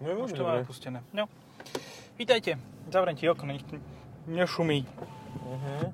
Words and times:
No 0.00 0.24
Už 0.24 0.32
to 0.32 0.48
máme 0.48 0.64
pustené. 0.64 1.04
No. 1.12 1.28
Vítajte. 2.16 2.56
Zavriem 2.88 3.16
ti 3.16 3.28
okno, 3.28 3.52
nech 3.52 3.60
to 3.68 3.76
nešumí. 4.24 4.88
Uh-huh. 5.44 5.92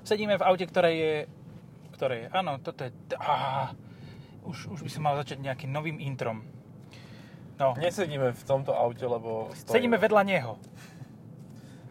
Sedíme 0.00 0.40
v 0.40 0.42
aute, 0.48 0.64
ktoré 0.64 0.90
je... 0.96 1.14
Ktoré 1.92 2.14
je? 2.24 2.26
Áno, 2.32 2.56
toto 2.64 2.88
je... 2.88 2.90
Á, 3.20 3.68
už, 4.48 4.72
už 4.72 4.80
by 4.80 4.90
som 4.90 5.02
mal 5.04 5.20
začať 5.20 5.44
nejakým 5.44 5.68
novým 5.68 6.00
introm. 6.00 6.40
No, 7.60 7.76
Nesedíme 7.76 8.32
v 8.32 8.42
tomto 8.48 8.72
aute, 8.72 9.04
lebo 9.04 9.52
stojíme 9.52 9.72
sedíme 9.76 9.96
vedľa 10.00 10.22
neho. 10.24 10.52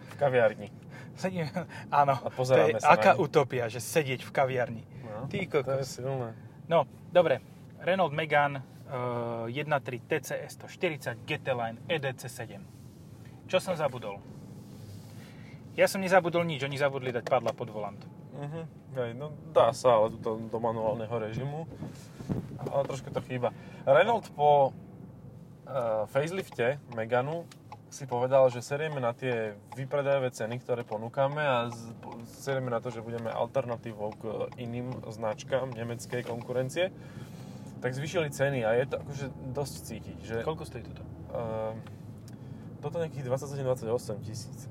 v 0.10 0.14
kaviarni. 0.18 0.68
Sedíme, 1.14 1.54
áno, 1.94 2.18
A 2.18 2.30
to 2.30 2.34
pozeráme 2.34 2.78
je 2.78 2.82
sa 2.82 2.98
aká 2.98 3.14
utopia, 3.22 3.70
že 3.70 3.78
sedieť 3.78 4.26
v 4.26 4.32
kaviarni. 4.34 4.84
No, 5.06 5.30
Ty 5.30 5.38
to 5.46 5.72
je 5.78 5.86
silné. 5.86 6.34
No, 6.66 6.90
dobre. 7.14 7.46
Renault 7.78 8.10
Megane 8.10 8.73
1.3 8.94 9.50
TCS 10.06 10.62
140 10.62 11.26
GT 11.26 11.48
Line 11.58 11.78
EDC 11.90 12.30
7. 12.30 12.62
Čo 13.50 13.58
som 13.58 13.74
zabudol? 13.74 14.22
Ja 15.74 15.90
som 15.90 16.06
nezabudol 16.06 16.46
nič, 16.46 16.62
oni 16.62 16.78
zabudli 16.78 17.10
dať 17.10 17.26
padla 17.26 17.50
pod 17.50 17.74
volant. 17.74 17.98
Uh-huh. 18.38 18.66
No 19.18 19.34
dá 19.50 19.74
sa, 19.74 19.98
ale 19.98 20.14
to 20.22 20.38
do 20.38 20.60
manuálneho 20.62 21.14
režimu. 21.18 21.66
Ale 22.70 22.86
trošku 22.86 23.10
to 23.10 23.26
chýba. 23.26 23.50
Renault 23.82 24.30
po 24.38 24.70
uh, 24.70 26.06
facelifte 26.14 26.78
Meganu 26.94 27.50
si 27.94 28.10
povedal, 28.10 28.50
že 28.50 28.66
serieme 28.66 28.98
na 28.98 29.14
tie 29.14 29.54
vypredajové 29.78 30.34
ceny, 30.34 30.62
ktoré 30.66 30.82
ponúkame 30.82 31.42
a 31.42 31.70
serieme 32.26 32.74
na 32.74 32.82
to, 32.82 32.90
že 32.90 33.06
budeme 33.06 33.30
alternatívou 33.30 34.18
k 34.18 34.22
iným 34.58 34.98
značkám 35.10 35.78
nemeckej 35.78 36.26
konkurencie. 36.26 36.90
Tak 37.84 37.92
zvyšili 37.92 38.32
ceny 38.32 38.64
a 38.64 38.80
je 38.80 38.86
to 38.88 38.96
akože 39.04 39.26
dosť 39.52 39.76
cítiť, 39.84 40.18
že 40.24 40.36
Koľko 40.48 40.64
stojí 40.64 40.88
toto? 40.88 41.04
uh, 41.36 41.76
toto 42.80 43.00
nejakých 43.00 43.28
27-28 43.28 44.28
tisíc. 44.28 44.68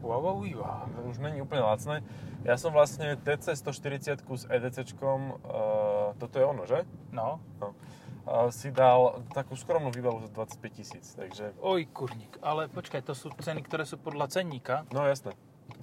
Wow, 0.00 0.20
wow, 0.24 0.36
wow. 0.40 0.88
to 0.88 1.00
už 1.08 1.20
není 1.20 1.40
úplne 1.40 1.64
lacné. 1.64 2.00
Ja 2.44 2.56
som 2.56 2.72
vlastne 2.72 3.16
TC 3.16 3.56
140 3.56 4.24
s 4.24 4.44
EDCčkom, 4.48 5.20
uh, 5.36 6.16
toto 6.16 6.36
je 6.40 6.44
ono, 6.44 6.64
že? 6.64 6.84
No. 7.12 7.40
No. 7.60 7.76
Uh, 8.24 8.48
si 8.52 8.68
dal 8.72 9.24
takú 9.32 9.56
skromnú 9.56 9.88
výbavu 9.92 10.24
za 10.24 10.28
25 10.32 10.76
tisíc, 10.76 11.12
takže... 11.16 11.56
Oj, 11.60 11.88
kurník. 11.92 12.36
Ale 12.44 12.68
počkaj, 12.68 13.04
to 13.04 13.16
sú 13.16 13.32
ceny, 13.36 13.64
ktoré 13.64 13.88
sú 13.88 13.96
podľa 13.96 14.32
cenníka 14.32 14.84
No 14.92 15.04
jasné. 15.08 15.32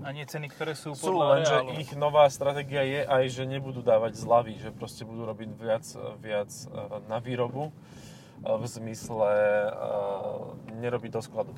A 0.03 0.09
nie 0.11 0.23
ceny, 0.23 0.47
ktoré 0.51 0.73
sú 0.73 0.93
Sú 0.93 1.11
podľa 1.11 1.25
len, 1.33 1.41
že 1.43 1.55
reálu. 1.57 1.71
ich 1.81 1.91
nová 1.97 2.25
stratégia 2.27 2.83
je 2.83 3.01
aj, 3.05 3.23
že 3.31 3.43
nebudú 3.47 3.81
dávať 3.81 4.19
zľavy, 4.19 4.59
že 4.59 4.69
proste 4.71 5.03
budú 5.03 5.25
robiť 5.25 5.49
viac, 5.57 5.85
viac 6.19 6.49
uh, 6.69 7.01
na 7.07 7.17
výrobu 7.23 7.69
uh, 7.69 8.57
v 8.57 8.63
zmysle 8.67 9.29
uh, 9.29 10.53
nerobiť 10.77 11.11
do 11.13 11.21
skladu. 11.21 11.53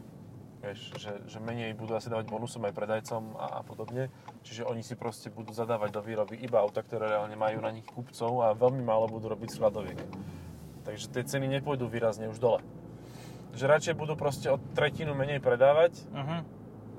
Vieš, 0.60 0.92
že, 1.00 1.12
že 1.24 1.40
menej 1.40 1.72
budú 1.72 1.96
asi 1.96 2.12
dávať 2.12 2.28
bonusom 2.28 2.68
aj 2.68 2.76
predajcom 2.76 3.32
a, 3.40 3.60
a 3.60 3.62
podobne. 3.64 4.12
Čiže 4.44 4.68
oni 4.68 4.84
si 4.84 5.00
proste 5.00 5.32
budú 5.32 5.56
zadávať 5.56 5.96
do 5.96 6.04
výroby 6.04 6.36
iba 6.36 6.60
auta, 6.60 6.84
ktoré 6.84 7.16
reálne 7.16 7.40
majú 7.40 7.64
na 7.64 7.72
nich 7.72 7.88
kupcov 7.88 8.44
a 8.44 8.52
veľmi 8.52 8.84
málo 8.84 9.08
budú 9.08 9.32
robiť 9.32 9.56
skladoviek. 9.56 9.96
Takže 10.84 11.16
tie 11.16 11.24
ceny 11.24 11.48
nepôjdu 11.48 11.88
výrazne 11.88 12.28
už 12.28 12.44
dole. 12.44 12.60
Že 13.56 13.66
radšej 13.72 13.96
budú 13.96 14.20
proste 14.20 14.52
o 14.52 14.60
tretinu 14.76 15.16
menej 15.16 15.40
predávať, 15.40 15.96
Uh-huh. 16.12 16.44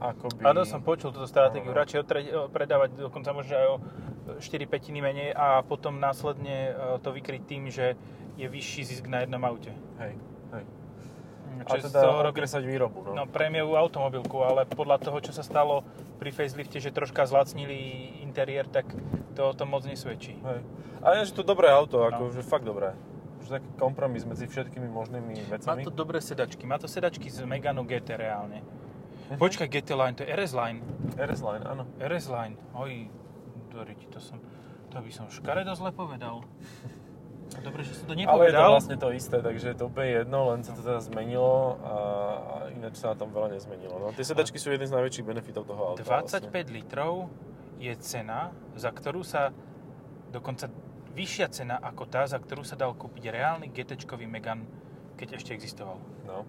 Ako 0.00 0.32
by... 0.34 0.40
Áno, 0.48 0.64
som 0.64 0.80
počul 0.80 1.12
túto 1.12 1.28
stratégiu. 1.28 1.70
No, 1.70 1.76
no. 1.76 1.80
Radšej 1.84 2.00
predávať 2.48 2.96
dokonca 2.96 3.36
možno 3.36 3.54
aj 3.54 3.66
o 3.68 3.76
4 4.40 4.64
petiny 4.64 5.04
menej 5.04 5.36
a 5.36 5.60
potom 5.60 6.00
následne 6.00 6.72
e, 6.72 6.72
to 7.04 7.12
vykryť 7.12 7.42
tým, 7.44 7.68
že 7.68 7.94
je 8.40 8.46
vyšší 8.48 8.82
zisk 8.88 9.04
na 9.06 9.20
jednom 9.22 9.42
aute. 9.44 9.76
Hej, 10.00 10.16
hej. 10.56 10.64
Čo 11.60 11.76
A 11.76 11.84
teda 11.92 12.00
okresať 12.32 12.62
výrobu, 12.64 13.12
no. 13.12 13.12
no, 13.12 13.22
prémiovú 13.28 13.76
automobilku, 13.76 14.40
ale 14.40 14.64
podľa 14.64 14.96
toho, 14.96 15.20
čo 15.20 15.36
sa 15.36 15.44
stalo 15.44 15.84
pri 16.16 16.32
facelifte, 16.32 16.80
že 16.80 16.88
troška 16.88 17.28
zlacnili 17.28 17.76
interiér, 18.24 18.64
tak 18.64 18.88
to 19.36 19.52
o 19.52 19.52
tom 19.52 19.68
moc 19.76 19.84
nesvedčí. 19.84 20.40
Hej. 20.40 20.60
Ale 21.04 21.12
je, 21.20 21.36
to 21.36 21.44
dobré 21.44 21.68
auto, 21.68 22.00
ako, 22.08 22.28
No. 22.28 22.32
že 22.32 22.40
fakt 22.40 22.64
dobré. 22.64 22.96
Že 23.44 23.60
taký 23.60 23.70
kompromis 23.76 24.24
medzi 24.24 24.48
všetkými 24.48 24.88
možnými 24.88 25.48
Má 25.48 25.60
vecami. 25.60 25.80
to 25.84 25.92
dobré 25.92 26.20
sedačky. 26.20 26.64
Má 26.64 26.76
to 26.80 26.88
sedačky 26.88 27.28
z 27.28 27.44
Meganu 27.44 27.84
GT 27.84 28.16
reálne. 28.16 28.64
Počkaj, 29.38 29.68
GT 29.70 29.94
Line, 29.94 30.14
to 30.18 30.26
je 30.26 30.30
RS 30.30 30.52
Line. 30.56 30.80
RS 31.14 31.40
Line, 31.46 31.62
áno. 31.62 31.86
RS 32.02 32.26
Line. 32.30 32.54
Oj, 32.74 33.06
doriti, 33.70 34.06
to 34.10 34.18
som... 34.18 34.42
To 34.90 34.98
by 34.98 35.10
som 35.14 35.30
škaredo 35.30 35.70
zle 35.78 35.94
povedal. 35.94 36.42
Dobre, 37.62 37.82
že 37.86 37.94
som 37.94 38.10
to 38.10 38.14
Ale 38.14 38.22
je 38.22 38.26
to 38.26 38.30
nepovedal. 38.30 38.70
vlastne 38.74 38.96
to 38.98 39.08
isté, 39.14 39.38
takže 39.38 39.74
je 39.74 39.76
to 39.78 39.84
úplne 39.86 40.22
jedno, 40.22 40.50
len 40.50 40.62
sa 40.62 40.74
to 40.74 40.82
teda 40.82 40.98
zmenilo 40.98 41.78
a, 41.82 41.94
a 42.42 42.54
ináč 42.74 42.98
sa 42.98 43.14
na 43.14 43.16
tom 43.18 43.30
veľa 43.30 43.54
nezmenilo. 43.54 43.98
No, 44.02 44.10
tie 44.14 44.22
sedačky 44.26 44.58
sú 44.58 44.70
jeden 44.74 44.86
z 44.86 44.94
najväčších 44.94 45.26
benefitov 45.26 45.66
toho 45.66 45.94
auta. 45.94 46.02
25 46.02 46.50
Vlastne. 46.50 46.62
litrov 46.70 47.30
je 47.78 47.92
cena, 48.02 48.50
za 48.74 48.90
ktorú 48.90 49.22
sa 49.22 49.50
dokonca 50.30 50.70
vyššia 51.10 51.46
cena 51.50 51.78
ako 51.82 52.06
tá, 52.06 52.22
za 52.26 52.38
ktorú 52.38 52.62
sa 52.62 52.78
dal 52.78 52.94
kúpiť 52.94 53.34
reálny 53.34 53.66
GT-čkový 53.70 54.30
Megane, 54.30 54.66
keď 55.18 55.38
ešte 55.38 55.50
existoval. 55.54 55.98
No. 56.26 56.46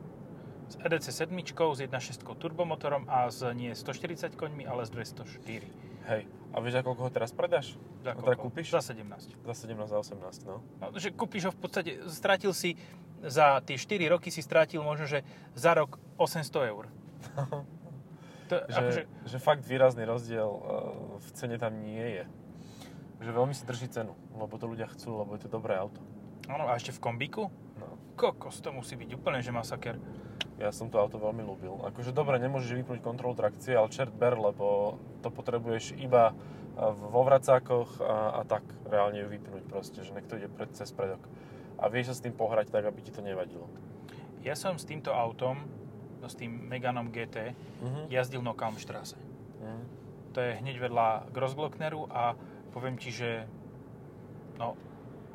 S 0.72 0.80
E 0.80 0.88
EDC 0.88 1.08
7, 1.12 1.36
s 1.76 1.80
1.6 1.84 2.24
turbomotorom 2.40 3.04
a 3.12 3.28
s 3.28 3.44
nie 3.52 3.76
140 3.76 4.40
koňmi, 4.40 4.64
ale 4.64 4.88
s 4.88 4.90
204. 4.90 5.68
Hej. 6.08 6.24
A 6.52 6.58
vieš, 6.60 6.80
ako 6.80 6.96
koho 6.96 7.12
teraz 7.12 7.36
predáš? 7.36 7.76
Za 8.02 8.16
Ho 8.16 8.24
teda 8.24 8.36
koľko? 8.40 8.44
kúpiš? 8.50 8.72
Za 8.72 8.82
17. 8.96 9.36
Za 9.44 9.54
17, 9.54 9.92
za 9.92 9.98
18, 10.00 10.48
no. 10.48 10.64
No, 10.80 10.96
že 10.96 11.12
kúpiš 11.12 11.48
ho 11.48 11.52
v 11.52 11.60
podstate, 11.60 11.92
strátil 12.08 12.56
si 12.56 12.80
za 13.22 13.62
tie 13.62 13.78
4 13.78 14.02
roky 14.10 14.34
si 14.34 14.42
strátil 14.42 14.82
možno, 14.82 15.06
že 15.06 15.22
za 15.54 15.76
rok 15.78 16.00
800 16.18 16.72
eur. 16.72 16.88
To, 18.52 18.60
Že, 18.68 18.80
akože, 18.84 19.02
že 19.32 19.38
fakt 19.40 19.64
výrazný 19.64 20.04
rozdiel 20.04 20.44
uh, 20.44 20.60
v 21.24 21.30
cene 21.40 21.56
tam 21.56 21.72
nie 21.80 22.04
je. 22.04 22.24
Že 23.24 23.32
veľmi 23.32 23.56
si 23.56 23.64
drží 23.64 23.88
cenu, 23.88 24.12
lebo 24.36 24.60
to 24.60 24.68
ľudia 24.68 24.92
chcú, 24.92 25.24
lebo 25.24 25.40
je 25.40 25.48
to 25.48 25.50
dobré 25.56 25.80
auto. 25.80 26.04
áno, 26.52 26.68
a 26.68 26.76
ešte 26.76 26.92
v 26.92 27.00
kombíku? 27.00 27.48
No. 27.82 27.98
Kokos, 28.14 28.62
to 28.62 28.70
musí 28.70 28.94
byť 28.94 29.10
úplne, 29.18 29.42
že 29.42 29.50
masaker. 29.50 29.98
Ja 30.62 30.70
som 30.70 30.94
to 30.94 31.02
auto 31.02 31.18
veľmi 31.18 31.42
ľúbil. 31.42 31.82
Akože 31.90 32.14
dobre, 32.14 32.38
nemôžeš 32.38 32.78
vypnúť 32.78 33.02
kontrolu 33.02 33.34
trakcie, 33.34 33.74
ale 33.74 33.90
čert 33.90 34.14
ber, 34.14 34.38
lebo 34.38 34.96
to 35.26 35.34
potrebuješ 35.34 35.98
iba 35.98 36.30
a, 36.30 36.34
vo 36.94 37.26
vracákoch 37.26 37.98
a, 37.98 38.38
a 38.38 38.46
tak 38.46 38.62
reálne 38.86 39.26
ju 39.26 39.28
vypnúť 39.28 39.64
proste, 39.66 40.06
že 40.06 40.14
niekto 40.14 40.38
ide 40.38 40.46
pred, 40.46 40.70
cez 40.78 40.94
predok. 40.94 41.18
A 41.82 41.90
vieš 41.90 42.14
sa 42.14 42.22
s 42.22 42.24
tým 42.24 42.38
pohrať 42.38 42.70
tak, 42.70 42.86
aby 42.86 43.02
ti 43.02 43.10
to 43.10 43.26
nevadilo. 43.26 43.66
Ja 44.46 44.54
som 44.54 44.78
s 44.78 44.86
týmto 44.86 45.10
autom, 45.10 45.66
no 46.22 46.30
s 46.30 46.38
tým 46.38 46.70
Meganom 46.70 47.10
GT, 47.10 47.58
Mhm. 47.82 48.14
jazdil 48.14 48.46
na 48.46 48.54
Kalmštrase. 48.54 49.18
Mhm. 49.66 49.82
To 50.32 50.40
je 50.40 50.52
hneď 50.62 50.78
vedľa 50.78 51.08
Grossglockneru 51.34 52.06
a 52.08 52.38
poviem 52.70 52.96
ti, 52.96 53.10
že 53.10 53.50
no, 54.56 54.78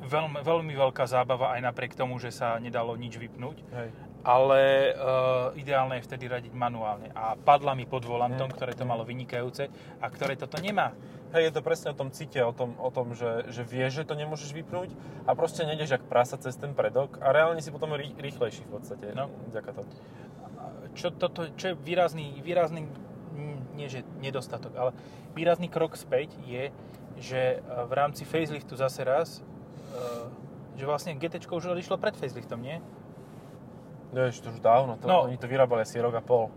veľmi, 0.01 0.45
veľmi 0.45 0.73
veľká 0.77 1.05
zábava 1.09 1.57
aj 1.57 1.61
napriek 1.65 1.97
tomu, 1.97 2.21
že 2.21 2.29
sa 2.29 2.57
nedalo 2.61 2.93
nič 2.93 3.17
vypnúť. 3.17 3.57
Hej. 3.73 3.89
ale 4.27 4.91
uh, 4.91 5.55
ideálne 5.55 6.03
je 6.03 6.03
vtedy 6.03 6.27
radiť 6.27 6.51
manuálne. 6.51 7.15
A 7.15 7.39
padla 7.39 7.71
mi 7.71 7.87
pod 7.87 8.03
volantom, 8.03 8.51
Mm. 8.51 8.55
ktoré 8.59 8.75
to 8.75 8.83
malo 8.83 9.07
vynikajúce 9.07 9.71
a 10.03 10.05
ktoré 10.11 10.35
toto 10.35 10.59
nemá. 10.59 10.91
Hej, 11.31 11.47
je 11.47 11.53
to 11.55 11.61
presne 11.63 11.95
o 11.95 11.95
tom 11.95 12.11
cite, 12.11 12.35
o 12.43 12.51
tom, 12.51 12.75
o 12.75 12.91
tom 12.91 13.15
že, 13.15 13.47
že 13.55 13.63
vieš, 13.63 14.03
že 14.03 14.07
to 14.07 14.19
nemôžeš 14.19 14.51
vypnúť 14.51 14.91
a 15.23 15.31
proste 15.31 15.63
nejdeš 15.63 15.95
jak 15.95 16.03
prasa 16.11 16.35
cez 16.35 16.59
ten 16.59 16.75
predok 16.75 17.23
a 17.23 17.31
reálne 17.31 17.63
si 17.63 17.71
potom 17.71 17.95
rý, 17.95 18.11
rýchlejší 18.19 18.67
v 18.67 18.71
podstate. 18.75 19.15
No. 19.15 19.31
Vďaka 19.47 19.71
tomu. 19.71 19.87
Čo, 20.91 21.07
toto, 21.15 21.47
čo 21.55 21.71
je 21.71 21.75
výrazný, 21.79 22.43
výrazný, 22.43 22.83
nie 23.79 23.87
že 23.87 24.03
nedostatok, 24.19 24.75
ale 24.75 24.91
výrazný 25.39 25.71
krok 25.71 25.95
späť 25.95 26.35
je, 26.43 26.73
že 27.15 27.63
uh, 27.63 27.87
v 27.87 27.93
rámci 27.95 28.27
faceliftu 28.27 28.75
zase 28.75 29.07
raz, 29.07 29.39
že 30.77 30.85
vlastne 30.85 31.17
GT 31.17 31.41
už 31.41 31.73
odišlo 31.73 31.97
pred 31.97 32.13
faceliftom, 32.13 32.61
nie? 32.61 32.77
No 34.13 34.23
ešte 34.23 34.47
už 34.47 34.63
dávno, 34.63 34.95
to, 34.95 35.09
No. 35.09 35.27
oni 35.27 35.35
to 35.35 35.49
vyrábali 35.49 35.83
asi 35.83 35.99
rok 35.99 36.15
a 36.15 36.23
pol. 36.23 36.47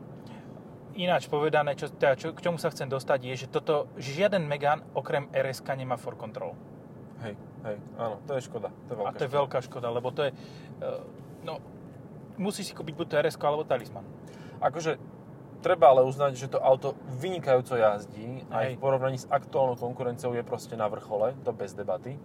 Ináč 0.94 1.26
povedané, 1.26 1.74
čo, 1.74 1.88
teda, 1.90 2.14
čo, 2.14 2.34
k 2.34 2.42
čomu 2.42 2.58
sa 2.58 2.70
chcem 2.70 2.86
dostať, 2.86 3.26
je, 3.32 3.46
že 3.46 3.48
toto, 3.50 3.90
že 3.96 4.14
žiaden 4.14 4.44
Megane 4.46 4.82
okrem 4.94 5.26
rs 5.30 5.62
nemá 5.74 5.96
for 5.96 6.14
control. 6.14 6.54
Hej, 7.22 7.34
hej, 7.66 7.76
áno, 7.96 8.22
to 8.26 8.36
je 8.38 8.42
škoda. 8.46 8.68
To 8.86 8.90
je 8.94 8.96
veľká 8.98 9.10
A 9.10 9.16
to 9.16 9.22
je 9.24 9.30
veľká 9.30 9.58
škoda, 9.66 9.88
lebo 9.90 10.08
to 10.10 10.28
je... 10.28 10.30
Uh, 10.82 11.04
no, 11.46 11.58
musíš 12.40 12.70
si 12.70 12.74
kúpiť 12.74 12.94
buď 12.96 13.06
to 13.06 13.14
rs 13.22 13.36
alebo 13.40 13.64
talisman. 13.64 14.06
Akože 14.60 14.96
treba 15.60 15.92
ale 15.92 16.02
uznať, 16.04 16.32
že 16.36 16.48
to 16.48 16.58
auto 16.58 16.96
vynikajúco 17.20 17.76
jazdí 17.76 18.44
aj 18.48 18.64
Hej. 18.64 18.74
v 18.76 18.80
porovnaní 18.80 19.18
s 19.20 19.28
aktuálnou 19.28 19.76
konkurenciou 19.76 20.32
je 20.32 20.44
proste 20.44 20.74
na 20.74 20.88
vrchole, 20.88 21.36
to 21.44 21.52
bez 21.52 21.76
debaty. 21.76 22.16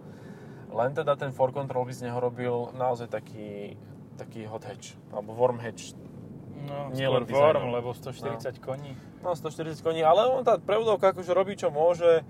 Len 0.72 0.90
teda 0.92 1.16
ten 1.16 1.30
for 1.32 1.50
control 1.54 1.86
by 1.86 1.92
z 1.92 2.10
neho 2.10 2.18
robil 2.18 2.70
naozaj 2.74 3.08
taký, 3.08 3.76
taký 4.16 4.44
hot 4.44 4.64
hatch, 4.66 4.98
alebo 5.14 5.32
warm 5.32 5.58
hatch. 5.62 5.94
No, 6.66 6.90
Nie 6.90 7.06
skôr 7.06 7.22
dizajnom. 7.22 7.70
lebo 7.70 7.94
140 7.94 8.58
koní. 8.58 8.96
No 9.22 9.36
140 9.36 9.78
koní, 9.84 10.02
ale 10.02 10.26
on 10.26 10.42
tá 10.42 10.58
prevodovka 10.58 11.14
akože 11.14 11.30
robí 11.30 11.54
čo 11.54 11.70
môže, 11.70 12.26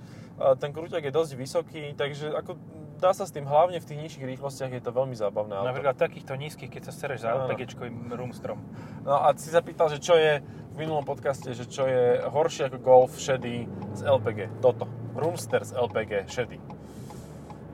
ten 0.60 0.70
krúťak 0.74 1.08
je 1.08 1.12
dosť 1.14 1.32
vysoký, 1.38 1.82
takže 1.96 2.34
ako 2.34 2.60
dá 3.00 3.16
sa 3.16 3.24
s 3.24 3.32
tým 3.32 3.48
hlavne 3.48 3.80
v 3.80 3.86
tých 3.88 4.00
nižších 4.02 4.24
rýchlostiach, 4.36 4.72
je 4.72 4.82
to 4.84 4.92
veľmi 4.92 5.16
zábavné. 5.16 5.56
Napríklad 5.56 5.96
takýchto 5.96 6.36
nízkych, 6.36 6.68
keď 6.68 6.82
sa 6.88 6.92
sereš 6.92 7.24
za. 7.24 7.32
LPGčkovým 7.32 8.12
roomstrom. 8.12 8.60
No 9.04 9.20
a 9.20 9.32
si 9.36 9.48
sa 9.48 9.64
pýtal, 9.64 9.88
že 9.88 10.00
čo 10.00 10.16
je 10.16 10.44
v 10.44 10.76
minulom 10.76 11.04
podcaste, 11.04 11.48
že 11.56 11.64
čo 11.64 11.88
je 11.88 12.20
horšie 12.24 12.68
ako 12.68 12.78
Golf 12.80 13.16
šedý 13.16 13.64
z 13.96 14.00
LPG. 14.04 14.60
Toto. 14.60 14.84
Roomster 15.16 15.64
z 15.64 15.72
LPG 15.72 16.28
šedý. 16.28 16.60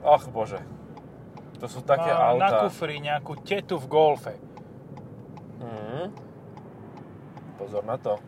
Ach 0.03 0.27
bože. 0.27 0.59
To 1.63 1.71
sú 1.71 1.79
také 1.79 2.11
Má 2.11 2.35
na 2.35 2.51
autá. 2.51 2.57
kufri 2.67 2.99
nejakú 2.99 3.39
tetu 3.39 3.79
v 3.79 3.87
golfe. 3.87 4.35
Mhm. 5.63 6.11
Pozor 7.55 7.83
na 7.87 7.95
to. 7.95 8.19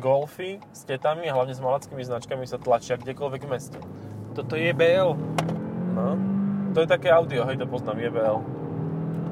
Golfy 0.00 0.60
s 0.72 0.84
tetami 0.84 1.28
hlavne 1.28 1.52
s 1.52 1.60
malackými 1.60 2.00
značkami 2.04 2.44
sa 2.48 2.56
tlačia 2.56 2.96
kdekoľvek 2.96 3.40
v 3.44 3.50
meste. 3.50 3.78
Toto 4.32 4.56
je 4.56 4.72
BL. 4.72 5.16
No. 5.96 6.16
To 6.72 6.84
je 6.84 6.88
také 6.88 7.08
audio, 7.08 7.48
hej, 7.48 7.56
to 7.56 7.66
poznám, 7.66 7.98
JBL. 7.98 8.38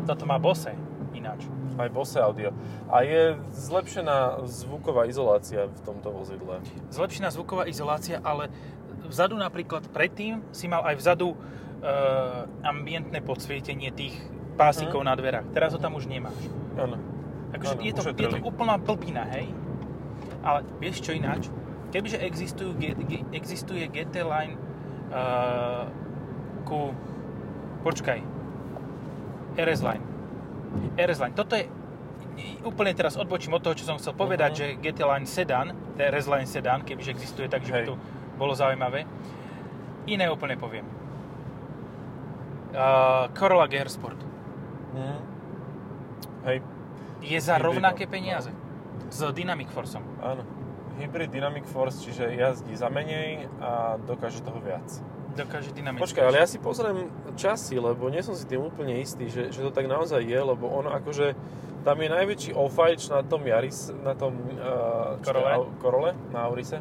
Toto 0.09 0.25
má 0.25 0.41
Bose 0.41 0.73
ináč. 1.17 1.49
Aj 1.77 1.89
Bose 1.93 2.17
audio. 2.21 2.53
A 2.89 3.03
je 3.03 3.37
zlepšená 3.53 4.45
zvuková 4.49 5.09
izolácia 5.09 5.67
v 5.69 5.81
tomto 5.85 6.13
vozidle. 6.13 6.61
Zlepšená 6.93 7.33
zvuková 7.33 7.69
izolácia, 7.69 8.21
ale 8.21 8.49
vzadu 9.09 9.37
napríklad 9.37 9.89
predtým 9.91 10.45
si 10.53 10.69
mal 10.69 10.85
aj 10.85 10.97
vzadu 11.01 11.33
e, 11.33 11.37
ambientné 12.63 13.21
podsvietenie 13.21 13.91
tých 13.91 14.15
pásikov 14.55 15.01
Mhm. 15.01 15.07
na 15.07 15.15
dverách. 15.15 15.47
Teraz 15.51 15.71
ho 15.71 15.79
tam 15.79 15.95
už 15.95 16.07
nemáš. 16.07 16.37
Áno. 16.75 16.97
Áno, 17.49 17.81
je, 17.81 17.93
to, 17.93 18.03
je 18.05 18.29
to 18.29 18.41
úplná 18.43 18.77
blbina, 18.77 19.25
hej? 19.29 19.49
Ale 20.43 20.61
vieš 20.77 21.01
čo 21.01 21.13
ináč? 21.13 21.49
Kebyže 21.89 22.19
existujú, 22.19 22.75
G- 22.75 22.99
G- 22.99 23.25
existuje 23.31 23.87
GT 23.87 24.21
Line 24.21 24.55
uh, 25.09 25.89
ku... 26.63 26.93
Počkaj. 27.81 28.19
RS 29.57 29.81
Line. 29.81 30.05
RS 30.97 31.19
Line. 31.19 31.33
Toto 31.33 31.55
je 31.55 31.65
úplne 32.61 32.93
teraz 32.93 33.15
odbočím 33.15 33.55
od 33.55 33.63
toho, 33.63 33.73
čo 33.73 33.85
som 33.85 33.97
chcel 33.97 34.13
povedať, 34.13 34.51
Mhm. 34.51 34.59
že 34.59 34.67
GT 34.79 35.01
Line 35.03 35.25
Sedan, 35.25 35.67
RS 35.97 36.27
Line 36.27 36.45
Sedan, 36.45 36.83
kebyže 36.83 37.11
existuje, 37.11 37.47
takže 37.47 37.71
by 37.71 37.81
to 37.87 37.95
bolo 38.35 38.53
zaujímavé. 38.53 39.07
Iné 40.05 40.27
úplne 40.27 40.55
poviem. 40.55 40.85
Uh, 42.77 43.33
Corolla 43.33 43.67
GR 43.67 43.89
Sport. 43.89 44.21
Mhm. 44.93 45.19
Hej, 46.45 46.63
Je 47.25 47.41
za 47.41 47.57
Hybridom, 47.57 47.73
rovnaké 47.73 48.05
no. 48.07 48.13
peniaze. 48.13 48.51
S 49.11 49.19
Dynamic 49.33 49.73
Forceom. 49.73 50.05
áno. 50.21 50.45
Hybrid 50.97 51.29
Dynamic 51.29 51.69
Force, 51.69 52.01
čiže 52.01 52.33
jazdí 52.33 52.73
za 52.73 52.89
menej 52.89 53.53
a 53.61 54.01
dokáže 54.01 54.41
toho 54.41 54.57
viac. 54.65 54.89
Dokáže 55.37 55.77
dynamicky. 55.77 56.09
Počkaj, 56.09 56.25
ale 56.25 56.41
ja 56.41 56.49
si 56.49 56.57
pozriem 56.57 57.13
časy, 57.37 57.77
lebo 57.77 58.09
nie 58.09 58.25
som 58.25 58.33
si 58.33 58.49
tým 58.49 58.65
úplne 58.65 58.97
istý, 58.97 59.29
že, 59.29 59.53
že 59.53 59.61
to 59.61 59.69
tak 59.69 59.85
naozaj 59.85 60.25
je, 60.25 60.41
lebo 60.41 60.65
ono 60.65 60.89
akože 60.97 61.37
tam 61.85 62.01
je 62.01 62.09
najväčší 62.09 62.51
off-fight 62.57 62.99
na 63.13 63.21
tom 63.21 63.45
Yaris, 63.45 63.93
na 64.01 64.17
tom 64.17 64.41
uh, 64.57 65.21
Corole? 65.21 65.69
Corole, 65.85 66.11
na 66.33 66.49
Aurise, 66.49 66.81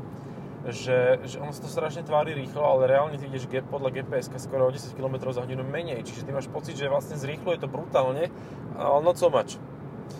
že, 0.65 1.21
že 1.21 1.37
ono 1.37 1.53
sa 1.53 1.61
to 1.61 1.69
strašne 1.69 2.01
tvári 2.01 2.33
rýchlo, 2.33 2.65
ale 2.65 2.89
reálne 2.89 3.21
ty 3.21 3.29
ideš 3.29 3.45
podľa 3.69 4.01
GPS 4.01 4.33
skoro 4.41 4.65
o 4.65 4.73
10 4.73 4.97
km 4.97 5.29
za 5.29 5.45
hodinu 5.45 5.61
menej, 5.61 6.01
čiže 6.01 6.25
ty 6.25 6.31
máš 6.33 6.49
pocit, 6.49 6.73
že 6.73 6.89
vlastne 6.89 7.17
zrýchluje 7.17 7.61
to 7.61 7.67
brutálne, 7.69 8.33
ale 8.73 8.97
no 9.05 9.11
co 9.13 9.29
mač. 9.29 9.61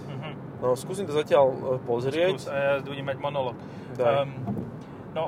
Mhm. 0.06 0.62
No 0.62 0.77
skúsim 0.77 1.09
to 1.09 1.13
zatiaľ 1.18 1.45
e, 1.50 1.57
pozrieť. 1.81 2.45
Skús, 2.45 2.51
a 2.51 2.56
ja 2.56 2.74
budem 2.81 3.06
mať 3.06 3.18
monolog. 3.18 3.57
Daj. 3.97 4.13
Um, 4.21 4.30
no, 5.18 5.24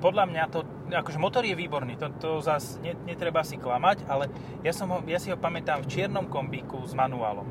podľa 0.00 0.24
mňa 0.32 0.44
to, 0.48 0.64
akože 0.88 1.20
motor 1.20 1.44
je 1.44 1.52
výborný, 1.52 2.00
to, 2.00 2.08
to 2.16 2.30
zas 2.40 2.80
ne, 2.80 2.96
netreba 3.04 3.44
si 3.44 3.60
klamať, 3.60 4.08
ale 4.08 4.32
ja, 4.64 4.72
som 4.72 4.88
ho, 4.88 4.98
ja 5.04 5.20
si 5.20 5.28
ho 5.28 5.36
pamätám 5.36 5.84
v 5.84 5.90
čiernom 5.92 6.26
kombíku 6.26 6.80
s 6.88 6.96
manuálom. 6.96 7.44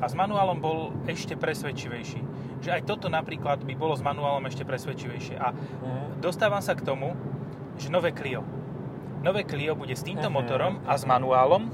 A 0.00 0.08
s 0.08 0.14
manuálom 0.16 0.58
bol 0.58 0.78
ešte 1.04 1.36
presvedčivejší. 1.36 2.27
Že 2.58 2.70
aj 2.72 2.82
toto 2.84 3.06
napríklad 3.06 3.62
by 3.62 3.74
bolo 3.74 3.94
s 3.94 4.00
manuálom 4.00 4.42
ešte 4.44 4.62
presvedčivejšie. 4.62 5.36
A 5.36 5.50
Mhm. 5.50 6.18
dostávam 6.18 6.58
sa 6.58 6.72
k 6.72 6.82
tomu, 6.82 7.14
že 7.76 7.88
nové 7.88 8.10
Clio. 8.10 8.42
Nové 9.18 9.42
Clio 9.42 9.74
bude 9.74 9.92
s 9.92 10.02
týmto 10.02 10.26
Mhm. 10.26 10.34
motorom 10.34 10.74
a 10.84 10.94
s 10.94 11.02
manuálom 11.02 11.70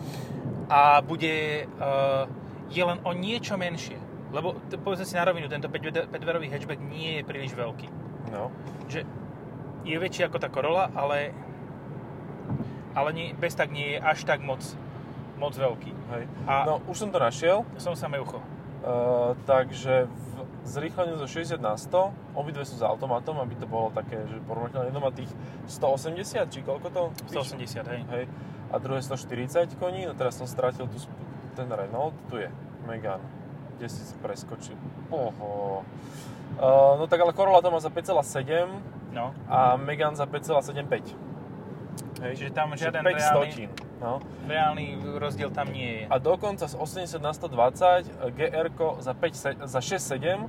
a 0.66 1.00
bude, 1.00 1.64
uh, 1.76 2.24
je 2.68 2.80
len 2.80 3.00
o 3.00 3.12
niečo 3.12 3.54
menšie. 3.54 3.96
Lebo 4.30 4.56
t- 4.66 4.76
povedzme 4.76 5.04
si 5.04 5.14
na 5.14 5.22
rovinu, 5.22 5.46
tento 5.46 5.68
5-dverový 5.68 6.48
hatchback 6.48 6.80
nie 6.82 7.16
je 7.16 7.22
príliš 7.22 7.52
veľký. 7.52 7.88
No. 8.30 8.48
Že 8.88 9.04
je 9.84 9.94
väčší 9.94 10.24
ako 10.24 10.36
tá 10.38 10.48
Corolla, 10.48 10.88
ale, 10.90 11.30
ale 12.94 13.08
nie, 13.12 13.28
bez 13.32 13.52
tak 13.52 13.70
nie 13.70 13.94
je 13.94 13.98
až 14.00 14.24
tak 14.24 14.40
moc, 14.40 14.60
moc 15.36 15.52
veľký. 15.52 15.92
Hej. 16.10 16.24
A- 16.46 16.64
no, 16.64 16.80
už 16.86 16.96
som 16.96 17.10
to 17.10 17.18
našiel. 17.18 17.62
Som 17.76 17.92
samé 17.92 18.16
ucho. 18.16 18.40
Uh, 18.84 19.32
takže 19.44 20.04
v 20.04 20.36
zrýchleniu 20.68 21.16
zo 21.16 21.24
60 21.24 21.56
na 21.56 21.72
100, 21.72 21.88
obidve 22.36 22.64
sú 22.64 22.76
s 22.76 22.84
automatom, 22.84 23.40
aby 23.40 23.56
to 23.56 23.64
bolo 23.64 23.88
také, 23.88 24.20
že 24.28 24.36
porovnateľné 24.44 24.92
jedno 24.92 25.00
má 25.00 25.08
tých 25.08 25.32
180, 25.66 26.20
či 26.48 26.60
koľko 26.60 26.88
to? 26.88 27.02
píše? 27.24 27.56
180, 27.80 27.80
hej. 27.88 28.00
Hej. 28.12 28.24
A 28.68 28.76
druhé 28.76 29.00
140 29.00 29.72
koní, 29.76 30.04
no 30.04 30.12
teraz 30.12 30.36
som 30.36 30.44
strátil 30.44 30.84
tu 30.84 31.00
ten 31.54 31.64
Renault, 31.64 32.12
tu 32.28 32.36
je 32.36 32.52
Megane. 32.84 33.24
Kde 33.76 33.88
si 33.88 34.04
preskočil? 34.20 34.76
Oho. 35.08 35.80
Uh, 36.54 36.92
no 36.96 37.08
tak 37.08 37.18
ale 37.18 37.32
Corolla 37.32 37.64
to 37.64 37.72
má 37.72 37.80
za 37.80 37.88
5,7 37.88 38.68
No. 39.12 39.30
a 39.46 39.76
Megane 39.76 40.12
za 40.14 40.26
5,75. 40.26 41.16
Hej. 42.20 42.32
Čiže 42.36 42.50
tam 42.52 42.74
žiaden 42.74 43.00
5 43.00 43.08
reálny- 43.08 43.24
stotín. 43.24 43.68
No. 44.04 44.20
Reálny 44.44 45.00
rozdiel 45.16 45.48
tam 45.48 45.72
nie 45.72 46.04
je. 46.04 46.12
A 46.12 46.20
dokonca 46.20 46.68
z 46.68 46.76
80 46.76 47.24
na 47.24 47.32
120 47.32 48.04
GR 48.36 48.68
za, 49.00 49.16
5, 49.16 49.32
se- 49.32 49.56
za 49.64 49.80
6,7 49.80 50.44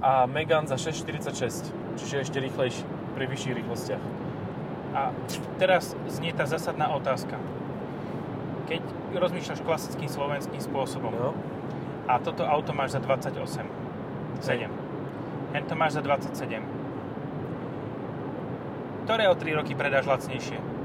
a 0.00 0.24
Megane 0.24 0.64
za 0.64 0.80
6,46. 0.80 1.68
Čiže 2.00 2.24
ešte 2.24 2.40
rýchlejší 2.40 2.80
pri 3.12 3.24
vyšších 3.28 3.54
rýchlostiach. 3.60 4.04
A 4.96 5.12
teraz 5.60 5.92
znie 6.08 6.32
tá 6.32 6.48
zásadná 6.48 6.88
otázka. 6.96 7.36
Keď 8.72 8.80
rozmýšľaš 9.20 9.60
klasickým 9.60 10.08
slovenským 10.08 10.60
spôsobom 10.60 11.12
No. 11.12 11.36
a 12.08 12.16
toto 12.24 12.48
auto 12.48 12.72
máš 12.72 12.96
za 12.96 13.04
28, 13.04 13.68
7, 14.40 14.72
hento 15.52 15.74
máš 15.76 16.00
za 16.00 16.02
27, 16.04 16.64
ktoré 19.04 19.28
o 19.28 19.36
3 19.36 19.60
roky 19.60 19.76
predáš 19.76 20.08
lacnejšie? 20.08 20.77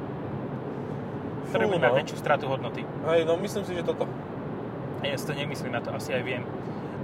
Mať 1.53 1.93
no. 1.93 1.97
väčšiu 2.01 2.17
stratu 2.17 2.45
hodnoty? 2.49 2.81
Hej, 2.83 3.21
no 3.29 3.37
myslím 3.37 3.63
si, 3.65 3.77
že 3.77 3.83
toto. 3.85 4.09
Ja 5.03 5.15
si 5.19 5.25
to 5.27 5.33
nemyslím 5.35 5.75
na 5.75 5.81
to, 5.83 5.91
asi 5.91 6.15
aj 6.15 6.23
viem. 6.23 6.43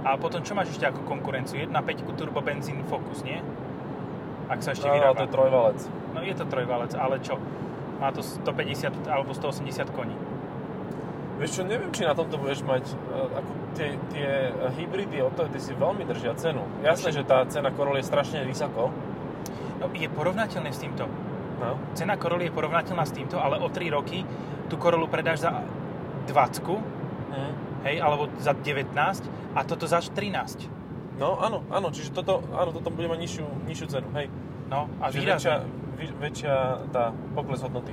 A 0.00 0.16
potom 0.16 0.40
čo 0.40 0.56
máš 0.56 0.72
ešte 0.72 0.88
ako 0.88 1.04
konkurenciu? 1.04 1.60
1.5 1.68 2.16
turbo 2.16 2.40
benzín 2.40 2.80
Focus, 2.88 3.20
nie? 3.20 3.38
Ak 4.48 4.64
sa 4.64 4.72
ešte 4.72 4.88
No, 4.88 4.96
vyrába. 4.96 5.20
to 5.20 5.24
je 5.28 5.32
trojvalec. 5.36 5.78
No 6.16 6.18
je 6.24 6.34
to 6.34 6.44
trojvalec, 6.48 6.92
ale 6.96 7.20
čo? 7.20 7.36
Má 8.00 8.08
to 8.10 8.24
150 8.24 9.06
alebo 9.06 9.36
180 9.36 9.92
koní. 9.92 10.16
Vieš 11.36 11.60
čo, 11.60 11.62
neviem, 11.64 11.88
či 11.92 12.04
na 12.04 12.12
tomto 12.12 12.36
budeš 12.36 12.64
mať, 12.64 12.84
uh, 13.12 13.40
ako 13.40 13.50
tie, 13.76 13.96
tie 14.12 14.52
hybridy 14.76 15.24
od 15.24 15.32
Toyota 15.36 15.56
si 15.56 15.72
veľmi 15.72 16.04
držia 16.04 16.36
cenu. 16.36 16.64
Jasné, 16.84 17.16
že 17.16 17.24
tá 17.24 17.44
cena 17.48 17.72
Corolla 17.72 18.00
je 18.00 18.08
strašne 18.08 18.44
vysoko. 18.44 18.92
No, 19.80 19.88
je 19.96 20.08
porovnateľné 20.12 20.68
s 20.68 20.80
týmto. 20.84 21.08
No. 21.60 21.76
Cena 21.92 22.16
Corolla 22.16 22.42
je 22.42 22.50
porovnateľná 22.50 23.04
s 23.04 23.12
týmto, 23.12 23.36
ale 23.36 23.56
o 23.56 23.68
3 23.68 23.86
roky 23.90 24.24
tú 24.66 24.74
Corollu 24.74 25.06
predáš 25.06 25.44
za 25.44 25.60
20, 26.24 26.80
Mm. 27.30 27.52
hej, 27.84 27.96
alebo 27.96 28.26
za 28.36 28.50
19 28.52 28.90
a 29.52 29.60
toto 29.62 29.84
za 29.84 30.00
13. 30.00 30.66
No 31.14 31.36
áno, 31.36 31.62
áno, 31.68 31.88
čiže 31.88 32.10
toto, 32.10 32.40
áno, 32.50 32.72
toto 32.72 32.88
bude 32.88 33.06
mať 33.06 33.18
nižšiu, 33.20 33.44
nižšiu 33.64 33.86
cenu, 33.88 34.08
hej. 34.14 34.26
No 34.66 34.88
a 34.98 35.08
Čiže 35.08 35.20
výrazne. 35.20 35.36
väčšia, 35.36 35.54
väčšia 36.18 36.54
tá 36.88 37.04
pokles 37.30 37.60
hodnoty. 37.60 37.92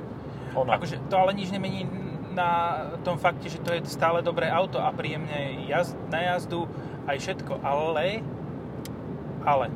Ona. 0.55 0.73
Akože 0.73 0.97
to 1.05 1.15
ale 1.15 1.33
nič 1.33 1.51
nemení 1.51 1.85
na 2.31 2.49
tom 3.01 3.15
fakte, 3.15 3.45
že 3.47 3.59
to 3.59 3.73
je 3.73 3.85
stále 3.85 4.21
dobré 4.21 4.47
auto 4.47 4.77
a 4.77 4.89
príjemné 4.89 5.65
jazd, 5.65 5.93
na 6.07 6.23
jazdu 6.23 6.65
aj 7.03 7.17
všetko, 7.19 7.61
ale 7.61 8.21
ale 9.43 9.69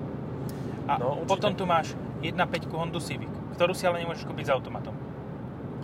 a 0.83 0.93
No, 0.97 1.17
určite. 1.17 1.27
potom 1.27 1.51
tu 1.53 1.63
máš 1.63 1.93
1.5 2.19 2.37
Honda 2.71 2.97
Civic, 2.99 3.29
ktorú 3.61 3.77
si 3.77 3.85
ale 3.85 4.01
nemôžeš 4.01 4.25
kúpiť 4.25 4.49
s 4.49 4.51
automatom. 4.57 4.97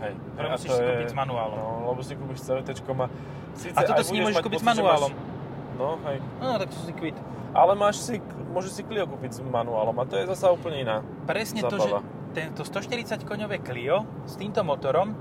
Hej. 0.01 0.17
Ktorú 0.17 0.47
A 0.49 0.53
musíš 0.57 0.71
si 0.73 0.81
je- 0.81 0.89
kúpiť 0.89 1.09
s 1.13 1.15
manuálom. 1.17 1.57
No, 1.61 1.93
lebo 1.93 2.01
si 2.01 2.13
kúpiš 2.17 2.39
CVT 2.41 2.69
má... 2.97 3.05
Síce 3.53 3.77
A 3.77 3.81
toto 3.85 4.01
si 4.01 4.11
nemôžeš 4.17 4.41
kúpiť 4.41 4.59
s 4.61 4.65
manuálom. 4.65 5.11
Máš, 5.13 5.77
no, 5.77 5.89
hej. 6.09 6.17
No, 6.41 6.57
tak 6.57 6.67
to 6.73 6.77
si 6.81 6.93
kvit. 6.97 7.17
Ale 7.53 7.77
máš 7.77 8.01
si, 8.01 8.17
môžeš 8.49 8.71
si 8.73 8.81
Clio 8.81 9.05
kúpiť 9.05 9.31
s 9.37 9.39
manuálom 9.45 9.93
a 10.01 10.03
to 10.09 10.17
je 10.17 10.25
zasa 10.25 10.49
úplne 10.49 10.81
iná. 10.81 11.05
Presne 11.29 11.61
to, 11.69 11.77
že 11.77 12.01
tento 12.33 12.65
140 12.65 13.21
koňové 13.21 13.61
Clio 13.61 14.09
s 14.25 14.41
týmto 14.41 14.65
motorom, 14.65 15.13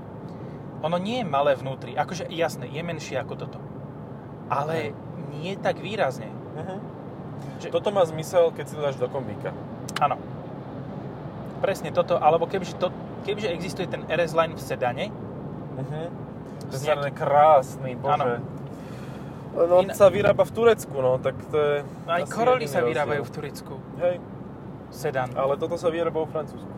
ono 0.81 0.97
nie 0.97 1.21
je 1.21 1.25
malé 1.29 1.53
vnútri. 1.53 1.93
Akože 1.93 2.25
jasné, 2.33 2.69
je 2.73 2.81
menšie 2.81 3.21
ako 3.21 3.33
toto. 3.37 3.61
Ale 4.49 4.97
nie 5.29 5.53
tak 5.61 5.77
výrazne. 5.77 6.29
Uh-huh. 6.57 6.77
Že- 7.61 7.69
Toto 7.69 7.89
má 7.93 8.01
zmysel, 8.05 8.49
keď 8.49 8.65
si 8.65 8.73
to 8.73 8.81
dáš 8.81 8.97
do 8.97 9.09
kombíka. 9.09 9.53
Áno. 10.01 10.17
Presne 11.57 11.89
toto, 11.89 12.21
alebo 12.21 12.45
kebyže, 12.45 12.77
to, 12.77 12.93
kebyže 13.25 13.49
existuje 13.49 13.87
ten 13.89 14.05
RS 14.05 14.37
Line 14.37 14.53
v 14.53 14.61
sedane, 14.61 15.05
Uh-huh. 15.77 16.09
S 16.73 16.81
Ten 16.81 16.97
je 17.05 17.13
krásny, 17.13 17.93
bože. 17.95 18.41
Len 19.57 19.69
on 19.73 19.85
Iná- 19.89 19.93
sa 19.93 20.09
vyrába 20.09 20.41
v 20.45 20.51
Turecku, 20.53 20.97
no, 21.01 21.17
tak 21.21 21.37
to 21.49 21.57
je... 21.57 21.75
No 22.05 22.11
aj 22.13 22.21
jediný 22.29 22.67
sa 22.69 22.81
vyrábajú 22.81 23.21
v. 23.25 23.31
Turecku. 23.31 23.73
Hej, 24.01 24.15
Sedan. 24.89 25.29
ale 25.37 25.57
toto 25.57 25.77
sa 25.77 25.89
vyrába 25.89 26.17
vo 26.17 26.29
Francúzsku. 26.29 26.69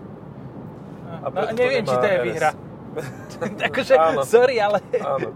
No, 1.10 1.28
preto 1.32 1.52
to 1.52 1.60
neviem, 1.60 1.84
či 1.84 1.96
to 1.96 2.08
je 2.08 2.18
výhra. 2.24 2.52
akože, 3.72 3.94
Áno. 4.00 4.22
sorry, 4.24 4.60
ale... 4.64 4.80
Áno, 5.00 5.32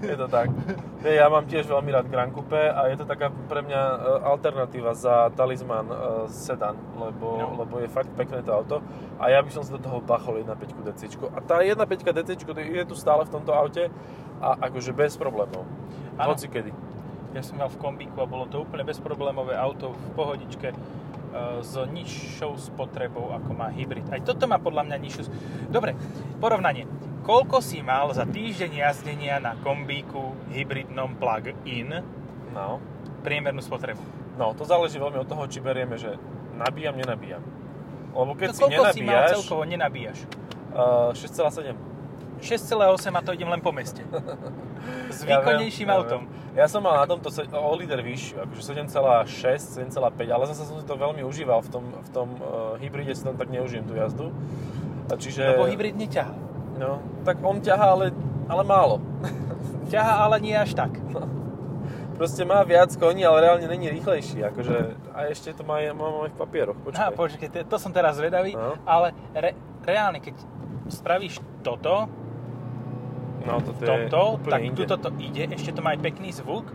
je 0.00 0.16
to 0.16 0.26
tak. 0.28 0.48
Nie, 1.00 1.16
Ja 1.16 1.32
mám 1.32 1.48
tiež 1.48 1.64
veľmi 1.64 1.88
rád 1.88 2.12
Grand 2.12 2.28
Coupe 2.28 2.60
a 2.60 2.80
je 2.92 3.00
to 3.00 3.08
taká 3.08 3.32
pre 3.48 3.64
mňa 3.64 3.80
e, 3.80 3.96
alternatíva 4.28 4.92
za 4.92 5.32
talizman 5.32 5.88
e, 5.88 5.96
sedan, 6.28 6.76
lebo, 7.00 7.40
No. 7.40 7.46
lebo 7.64 7.80
je 7.80 7.88
fakt 7.88 8.12
pekné 8.12 8.44
to 8.44 8.52
auto 8.52 8.84
a 9.16 9.32
ja 9.32 9.40
by 9.40 9.48
som 9.48 9.64
si 9.64 9.72
do 9.72 9.80
toho 9.80 10.04
bachol 10.04 10.44
1.5 10.44 10.60
DC. 10.92 11.16
A 11.32 11.40
tá 11.40 11.64
1.5 11.64 11.88
DC 12.04 12.30
je 12.44 12.84
tu 12.84 12.94
stále 12.94 13.24
v 13.24 13.32
tomto 13.32 13.56
aute 13.56 13.88
a 14.44 14.60
akože 14.68 14.92
bez 14.92 15.16
problémov. 15.16 15.64
Áno. 16.20 16.36
Hoci 16.36 16.52
kedy. 16.52 16.72
Ja 17.32 17.40
som 17.46 17.56
mal 17.62 17.70
v 17.70 17.78
kombíku 17.78 18.18
a 18.20 18.26
bolo 18.26 18.44
to 18.50 18.60
úplne 18.60 18.82
bezproblémové 18.82 19.54
auto 19.54 19.94
v 19.94 20.06
pohodičke 20.12 20.68
e, 20.68 20.76
s 21.64 21.80
nižšou 21.80 22.60
spotrebou, 22.60 23.32
ako 23.32 23.56
má 23.56 23.72
hybrid. 23.72 24.04
Aj 24.12 24.20
toto 24.20 24.44
má 24.44 24.60
podľa 24.60 24.84
mňa 24.84 24.96
nižšiu... 25.00 25.22
Dobre, 25.72 25.96
porovnanie. 26.42 26.84
Koľko 27.30 27.62
si 27.62 27.78
mal 27.78 28.10
za 28.10 28.26
týždeň 28.26 28.90
jazdenia 28.90 29.38
na 29.38 29.54
kombíku 29.62 30.34
hybridnom 30.50 31.14
plug-in 31.14 32.02
No. 32.50 32.82
priemernú 33.22 33.62
spotrebu? 33.62 34.02
no, 34.34 34.50
to 34.58 34.66
záleží 34.66 34.98
veľmi 34.98 35.22
od 35.22 35.28
toho, 35.30 35.46
či 35.46 35.62
berieme, 35.62 35.94
že 35.94 36.18
nabíjam, 36.58 36.98
nenabíjam. 36.98 37.38
Lebo 38.10 38.34
keď 38.34 38.48
no, 38.50 38.54
si 38.58 38.60
koľko 38.66 38.82
si 38.90 39.00
mal 39.06 39.14
nenabíjaš, 39.14 39.30
celkovo, 39.38 39.62
nenabíjaš? 39.62 40.18
uh, 40.74 41.14
6,7. 41.14 41.78
6,8 42.42 43.14
a 43.14 43.20
to 43.22 43.30
idem 43.30 43.46
len 43.46 43.62
po 43.62 43.70
meste. 43.70 44.02
S 45.14 45.22
výkonnejším 45.22 45.86
viem, 45.86 45.94
autom. 45.94 46.26
viem. 46.26 46.58
Ja 46.58 46.66
som 46.66 46.82
mal 46.82 46.98
na 46.98 47.06
tomto 47.06 47.30
o 47.30 47.70
liter 47.78 48.02
vyššiu, 48.02 48.42
akože 48.42 48.74
7,6, 48.74 49.86
7,5, 49.86 50.34
ale 50.34 50.44
zase 50.50 50.66
som 50.66 50.82
si 50.82 50.86
to 50.88 50.98
veľmi 50.98 51.22
užíval 51.22 51.62
v 51.62 51.70
tom, 51.70 51.84
v 51.94 52.10
tom 52.10 52.28
uh, 52.42 52.74
hybride 52.82 53.14
si 53.14 53.22
tam 53.22 53.38
tak 53.38 53.54
neužijem 53.54 53.86
tú 53.86 53.94
jazdu. 53.94 54.34
A 55.06 55.14
čiže... 55.14 55.46
Lebo 55.46 55.70
hybrid 55.70 55.94
neťahá. 55.94 56.49
No, 56.80 56.96
tak 57.28 57.36
on 57.44 57.60
ťahá, 57.60 57.92
ale, 57.92 58.06
ale 58.48 58.62
málo. 58.64 59.04
Ťahá, 59.92 60.24
ale 60.24 60.40
nie 60.40 60.56
až 60.56 60.72
tak. 60.72 60.96
Proste 62.16 62.44
má 62.44 62.60
viac 62.62 62.88
koní, 62.94 63.24
ale 63.24 63.42
reálne 63.42 63.66
není 63.66 63.88
rýchlejší. 63.90 64.44
Akože, 64.44 64.96
a 65.12 65.28
ešte 65.28 65.52
to 65.52 65.64
má, 65.64 65.80
mám 65.92 66.24
aj 66.24 66.32
v 66.32 66.38
papieroch, 66.38 66.78
Á, 66.78 66.84
počkaj. 66.84 67.12
počkej, 67.16 67.48
to- 67.64 67.80
som 67.80 67.92
teraz 67.92 68.16
zvedavý, 68.16 68.52
No. 68.54 68.76
ale 68.84 69.12
re, 69.32 69.52
reálne, 69.82 70.20
keď 70.20 70.36
spravíš 70.88 71.40
toto, 71.60 72.08
no, 73.44 73.56
toto 73.60 73.72
v 73.72 73.80
tomto, 73.82 74.22
tak 74.46 74.60
inde. 74.62 74.76
tuto 74.78 74.96
to 75.00 75.10
ide, 75.16 75.48
ešte 75.50 75.72
to 75.72 75.80
má 75.80 75.96
aj 75.96 76.00
pekný 76.04 76.28
zvuk 76.30 76.68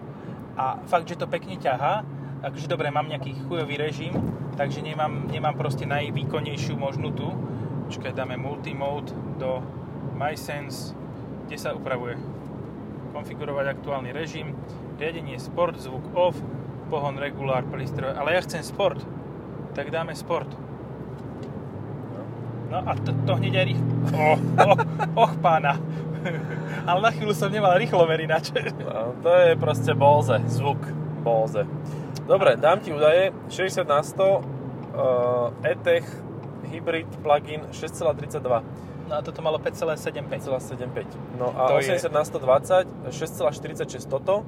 a 0.58 0.82
fakt, 0.86 1.06
že 1.06 1.16
to 1.16 1.30
pekne 1.30 1.56
ťahá, 1.56 2.02
takže 2.42 2.66
dobre, 2.66 2.90
mám 2.90 3.06
nejaký 3.06 3.38
chujový 3.46 3.78
režim, 3.78 4.18
takže 4.58 4.82
nemám, 4.82 5.30
nemám 5.30 5.54
proste 5.54 5.86
najvýkonnejšiu 5.86 6.74
možnú 6.74 7.14
tu. 7.14 7.30
Počkaj, 7.86 8.18
dáme 8.18 8.34
multimode 8.34 9.14
do 9.38 9.62
MySense, 10.16 10.96
kde 11.46 11.58
sa 11.60 11.76
upravuje. 11.76 12.16
Konfigurovať 13.12 13.76
aktuálny 13.80 14.12
režim, 14.16 14.56
riadenie 14.96 15.40
sport, 15.40 15.76
zvuk 15.80 16.04
off, 16.16 16.36
pohon 16.88 17.20
regulár, 17.20 17.68
prístroj, 17.68 18.16
ale 18.16 18.36
ja 18.36 18.42
chcem 18.44 18.64
sport, 18.64 19.04
tak 19.76 19.92
dáme 19.92 20.16
sport. 20.16 20.48
No 22.72 22.82
a 22.82 22.92
to, 22.98 23.14
to 23.28 23.32
hneď 23.38 23.54
aj 23.62 23.66
rýchlo. 23.72 23.92
Oh, 24.16 24.38
oh, 24.62 24.78
och 25.16 25.34
pána. 25.42 25.82
Ale 26.90 27.00
na 27.02 27.12
chvíľu 27.12 27.34
som 27.34 27.50
nemal 27.50 27.78
rýchlomer 27.78 28.22
ináč. 28.22 28.54
No, 28.80 29.18
to 29.22 29.30
je 29.34 29.54
proste 29.58 29.92
Bolze, 29.98 30.42
zvuk 30.50 30.80
Bolze. 31.26 31.66
Dobre, 32.26 32.58
dám 32.58 32.82
ti 32.82 32.94
údaje. 32.94 33.34
60 33.50 33.86
na 33.86 34.02
100, 34.02 34.42
uh, 34.96 35.54
E-Tech 35.62 36.06
Hybrid 36.70 37.10
plug-in 37.22 37.70
6,32, 37.70 38.62
No 39.06 39.16
a 39.16 39.22
toto 39.22 39.42
malo 39.42 39.62
5,75. 39.62 40.26
5,75. 40.28 41.06
No 41.38 41.54
a 41.54 41.68
To 41.70 41.78
80 41.78 42.10
je- 42.10 42.10
na 42.10 42.26
120, 42.26 42.88
6,46 43.14 44.06
toto 44.06 44.42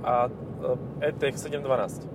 a 0.00 0.26
uh, 0.26 1.04
E-Tech 1.04 1.36
712. 1.36 2.08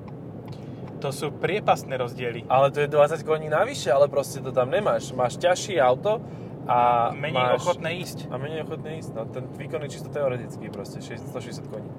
To 1.00 1.13
sú 1.13 1.30
priepastné 1.30 1.94
rozdiely. 1.98 2.50
Ale 2.50 2.72
to 2.74 2.82
je 2.82 2.89
20 2.89 3.22
koní 3.22 3.46
navyše, 3.46 3.94
ale 3.94 4.10
proste 4.10 4.42
to 4.42 4.50
tam 4.50 4.74
nemáš. 4.74 5.13
Máš 5.13 5.38
ťažšie 5.38 5.77
auto 5.77 6.18
a 6.65 7.12
Menej 7.13 7.54
máš... 7.54 7.62
ochotné 7.62 8.01
ísť. 8.01 8.25
A 8.34 8.42
menej 8.42 8.65
ochotné 8.65 8.98
ísť. 8.98 9.12
No, 9.13 9.30
ten 9.30 9.46
výkon 9.54 9.86
je 9.86 9.89
čisto 9.94 10.10
teoretický 10.10 10.74
proste, 10.74 10.98
660 11.06 11.70
koní. 11.70 11.89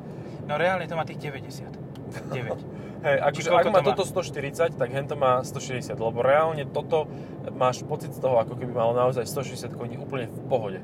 No 0.50 0.58
reálne 0.58 0.90
to 0.90 0.98
má 0.98 1.06
tých 1.06 1.22
90. 1.22 1.85
9. 2.32 2.76
Hej, 3.06 3.16
akože 3.22 3.48
ak 3.54 3.66
má 3.70 3.80
to 3.84 3.92
má? 3.92 3.98
toto 3.98 4.02
140, 4.08 4.74
tak 4.74 4.88
hento 4.90 5.14
má 5.14 5.38
160, 5.44 5.94
lebo 5.94 6.18
reálne 6.26 6.66
toto 6.66 7.06
máš 7.54 7.86
pocit 7.86 8.10
z 8.10 8.18
toho, 8.18 8.42
ako 8.42 8.58
keby 8.58 8.72
malo 8.74 8.98
naozaj 8.98 9.22
160 9.28 9.78
koní 9.78 9.94
úplne 9.94 10.26
v 10.26 10.40
pohode. 10.50 10.80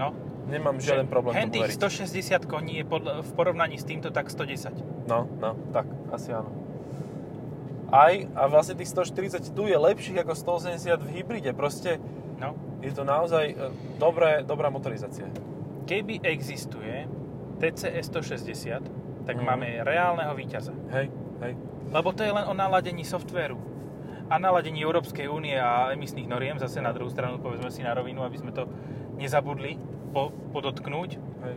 No. 0.00 0.16
Nemám 0.48 0.80
žiaden 0.80 1.12
problém 1.12 1.36
Hen 1.36 1.52
tomu 1.52 1.60
tých 1.60 1.76
veriť. 1.76 2.48
160 2.48 2.48
koní 2.48 2.80
je 2.80 2.84
podľa, 2.88 3.20
v 3.20 3.30
porovnaní 3.36 3.76
s 3.76 3.84
týmto 3.84 4.08
tak 4.08 4.32
110. 4.32 4.72
No, 5.04 5.28
no, 5.28 5.60
tak, 5.76 5.84
asi 6.08 6.32
áno. 6.32 6.48
Aj, 7.92 8.16
a 8.32 8.48
vlastne 8.48 8.80
tých 8.80 8.88
140 8.88 9.52
tu 9.52 9.68
je 9.68 9.76
lepších 9.76 10.24
ako 10.24 10.32
180 10.32 11.04
v 11.04 11.08
hybride, 11.20 11.52
proste 11.52 12.00
No. 12.38 12.54
je 12.80 12.94
to 12.94 13.02
naozaj 13.02 13.44
e, 13.50 13.54
dobré, 13.98 14.46
dobrá 14.46 14.70
motorizácia. 14.70 15.26
Keby 15.90 16.22
existuje 16.22 17.10
TCE 17.58 17.98
160, 17.98 19.07
tak 19.28 19.36
Mhm. 19.36 19.44
máme 19.44 19.66
reálneho 19.82 20.32
víťaza. 20.32 20.72
Hej, 20.88 21.12
hej. 21.38 21.52
Lebo 21.86 22.08
to 22.10 22.20
je 22.20 22.32
len 22.32 22.44
o 22.44 22.54
naladení 22.54 23.04
softvéru 23.04 23.60
a 24.26 24.36
naladení 24.36 24.80
Európskej 24.80 25.24
únie 25.24 25.52
a 25.54 25.92
emisných 25.92 26.24
noriem, 26.24 26.56
zase 26.56 26.80
na 26.80 26.90
druhú 26.90 27.08
stranu 27.08 27.36
povedzme 27.36 27.68
si 27.68 27.80
na 27.80 27.92
rovinu, 27.92 28.20
aby 28.20 28.36
sme 28.36 28.50
to 28.50 28.64
nezabudli 29.14 29.76
po, 30.08 30.32
podotknúť. 30.50 31.10
hej. 31.44 31.56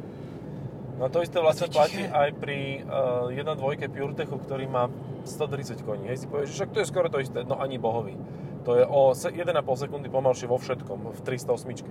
No 0.94 1.08
to 1.08 1.20
isté 1.20 1.40
vlastne 1.40 1.66
je 1.66 1.74
platí 1.74 2.04
aj 2.04 2.30
pri 2.36 2.84
uh, 2.84 3.26
1.2 3.28 3.58
PureTechu, 3.90 4.38
ktorý 4.38 4.68
má 4.68 4.86
130 5.24 5.82
koní. 5.82 6.06
Hej, 6.06 6.18
si 6.18 6.28
povieš, 6.28 6.48
že 6.48 6.56
však 6.60 6.70
to 6.70 6.80
je 6.80 6.86
skoro 6.86 7.08
to 7.08 7.18
isté, 7.18 7.42
no 7.42 7.58
ani 7.58 7.76
bohovi. 7.76 8.14
To 8.62 8.76
je 8.76 8.86
o 8.86 9.10
se- 9.12 9.34
1,5 9.34 9.50
sekundy 9.80 10.08
pomalšie 10.08 10.46
vo 10.46 10.56
všetkom, 10.56 11.10
v 11.10 11.20
308. 11.20 11.90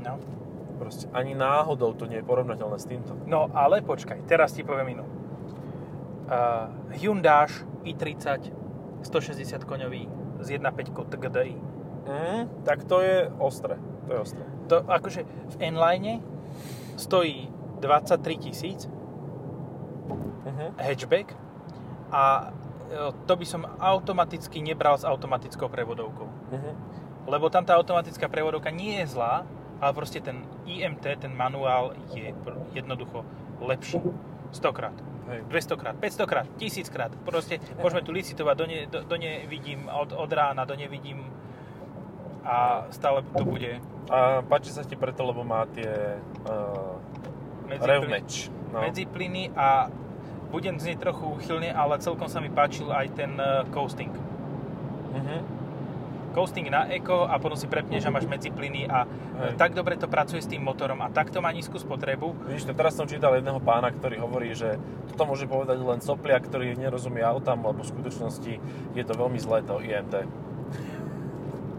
No. 0.00 0.16
Proste 0.76 1.08
ani 1.16 1.32
náhodou 1.32 1.96
to 1.96 2.04
nie 2.04 2.20
je 2.20 2.26
porovnateľné 2.26 2.76
s 2.76 2.86
týmto. 2.86 3.16
no 3.24 3.48
ale 3.56 3.80
počkaj, 3.80 4.28
teraz 4.28 4.52
ti 4.52 4.60
poviem 4.60 5.00
inú. 5.00 5.04
Uh, 6.26 6.68
Hyundai 6.98 7.46
i30 7.86 8.50
160 9.06 9.62
koňový 9.62 10.10
z 10.42 10.58
1.5 10.58 10.90
TGDI. 11.06 11.54
Mm, 12.06 12.66
tak 12.66 12.84
to 12.84 12.98
je 13.02 13.30
ostré. 13.38 13.78
To 14.06 14.10
je 14.14 14.18
ostré. 14.20 14.44
To 14.70 14.82
akože 14.86 15.22
v 15.26 15.54
N-Line 15.74 16.22
stojí 16.98 17.50
23 17.80 18.36
tisíc 18.36 18.90
Uh-huh. 20.46 20.70
hatchback 20.78 21.34
a 22.14 22.54
e, 22.86 23.10
to 23.26 23.34
by 23.34 23.42
som 23.42 23.66
automaticky 23.82 24.62
nebral 24.62 24.94
s 24.94 25.02
automatickou 25.02 25.66
prevodovkou. 25.66 26.30
Uh-huh. 26.30 26.74
Lebo 27.26 27.50
tam 27.50 27.66
tá 27.66 27.74
automatická 27.74 28.30
prevodovka 28.30 28.70
nie 28.70 29.02
je 29.02 29.10
zlá, 29.10 29.42
ale 29.80 29.92
proste 29.92 30.20
ten 30.20 30.44
IMT, 30.66 31.20
ten 31.20 31.32
manuál 31.36 31.92
je 32.14 32.34
jednoducho 32.72 33.24
lepší. 33.60 34.00
100 34.52 34.72
krát, 34.72 34.94
Hej. 35.28 35.42
200 35.50 35.76
krát, 35.76 35.94
500 35.96 36.26
krát, 36.30 36.46
1000 36.56 36.88
krát. 36.88 37.10
Proste 37.26 37.58
môžeme 37.82 38.02
tu 38.06 38.14
licitovať, 38.14 38.54
do 38.56 38.66
ne, 38.66 38.78
do, 38.86 39.02
do 39.02 39.16
ne 39.18 39.42
vidím 39.50 39.90
od, 39.90 40.14
od 40.14 40.30
rána, 40.32 40.64
do 40.64 40.78
ne 40.78 40.86
vidím 40.88 41.26
a 42.46 42.86
stále 42.94 43.26
to 43.34 43.42
bude 43.42 43.82
A 44.06 44.38
páči 44.46 44.70
sa 44.70 44.86
ti 44.86 44.94
preto, 44.94 45.26
lebo 45.26 45.42
má 45.42 45.66
tie 45.74 46.22
uh, 46.46 46.94
medzi, 47.66 47.82
revmatch. 47.82 48.36
No. 48.70 48.86
medzi 48.86 49.02
plyny 49.02 49.50
a 49.58 49.90
budem 50.54 50.78
znieť 50.78 51.02
trochu 51.02 51.26
úchylne, 51.26 51.74
ale 51.74 51.98
celkom 51.98 52.30
sa 52.30 52.38
mi 52.38 52.46
páčil 52.46 52.86
aj 52.94 53.18
ten 53.18 53.34
e, 53.34 53.66
coasting. 53.74 54.14
Uh-huh. 54.14 55.42
Coasting 56.36 56.68
na 56.68 56.84
eko 56.92 57.24
a 57.24 57.40
potom 57.40 57.56
si 57.56 57.64
prepneš 57.64 58.04
a 58.04 58.12
máš 58.12 58.28
medzi 58.28 58.52
plyny 58.52 58.84
a 58.84 59.08
Hej. 59.08 59.56
e, 59.56 59.58
tak 59.58 59.72
dobre 59.72 59.96
to 59.96 60.04
pracuje 60.04 60.44
s 60.44 60.50
tým 60.52 60.60
motorom 60.60 61.00
a 61.00 61.08
takto 61.08 61.40
má 61.40 61.48
nízku 61.48 61.80
spotrebu. 61.80 62.36
Vidíš, 62.44 62.68
to 62.68 62.76
teraz 62.76 62.92
som 62.92 63.08
čítal 63.08 63.32
jedného 63.40 63.56
pána, 63.64 63.88
ktorý 63.88 64.20
hovorí, 64.20 64.52
že 64.52 64.76
toto 65.16 65.24
môže 65.24 65.48
povedať 65.48 65.80
len 65.80 66.04
sopliak, 66.04 66.44
ktorý 66.44 66.76
nerozumie 66.76 67.24
autám, 67.24 67.64
lebo 67.64 67.80
v 67.80 67.88
skutočnosti 67.88 68.52
je 68.92 69.04
to 69.08 69.12
veľmi 69.16 69.40
zlé 69.40 69.64
to 69.64 69.80
IMT. 69.80 70.28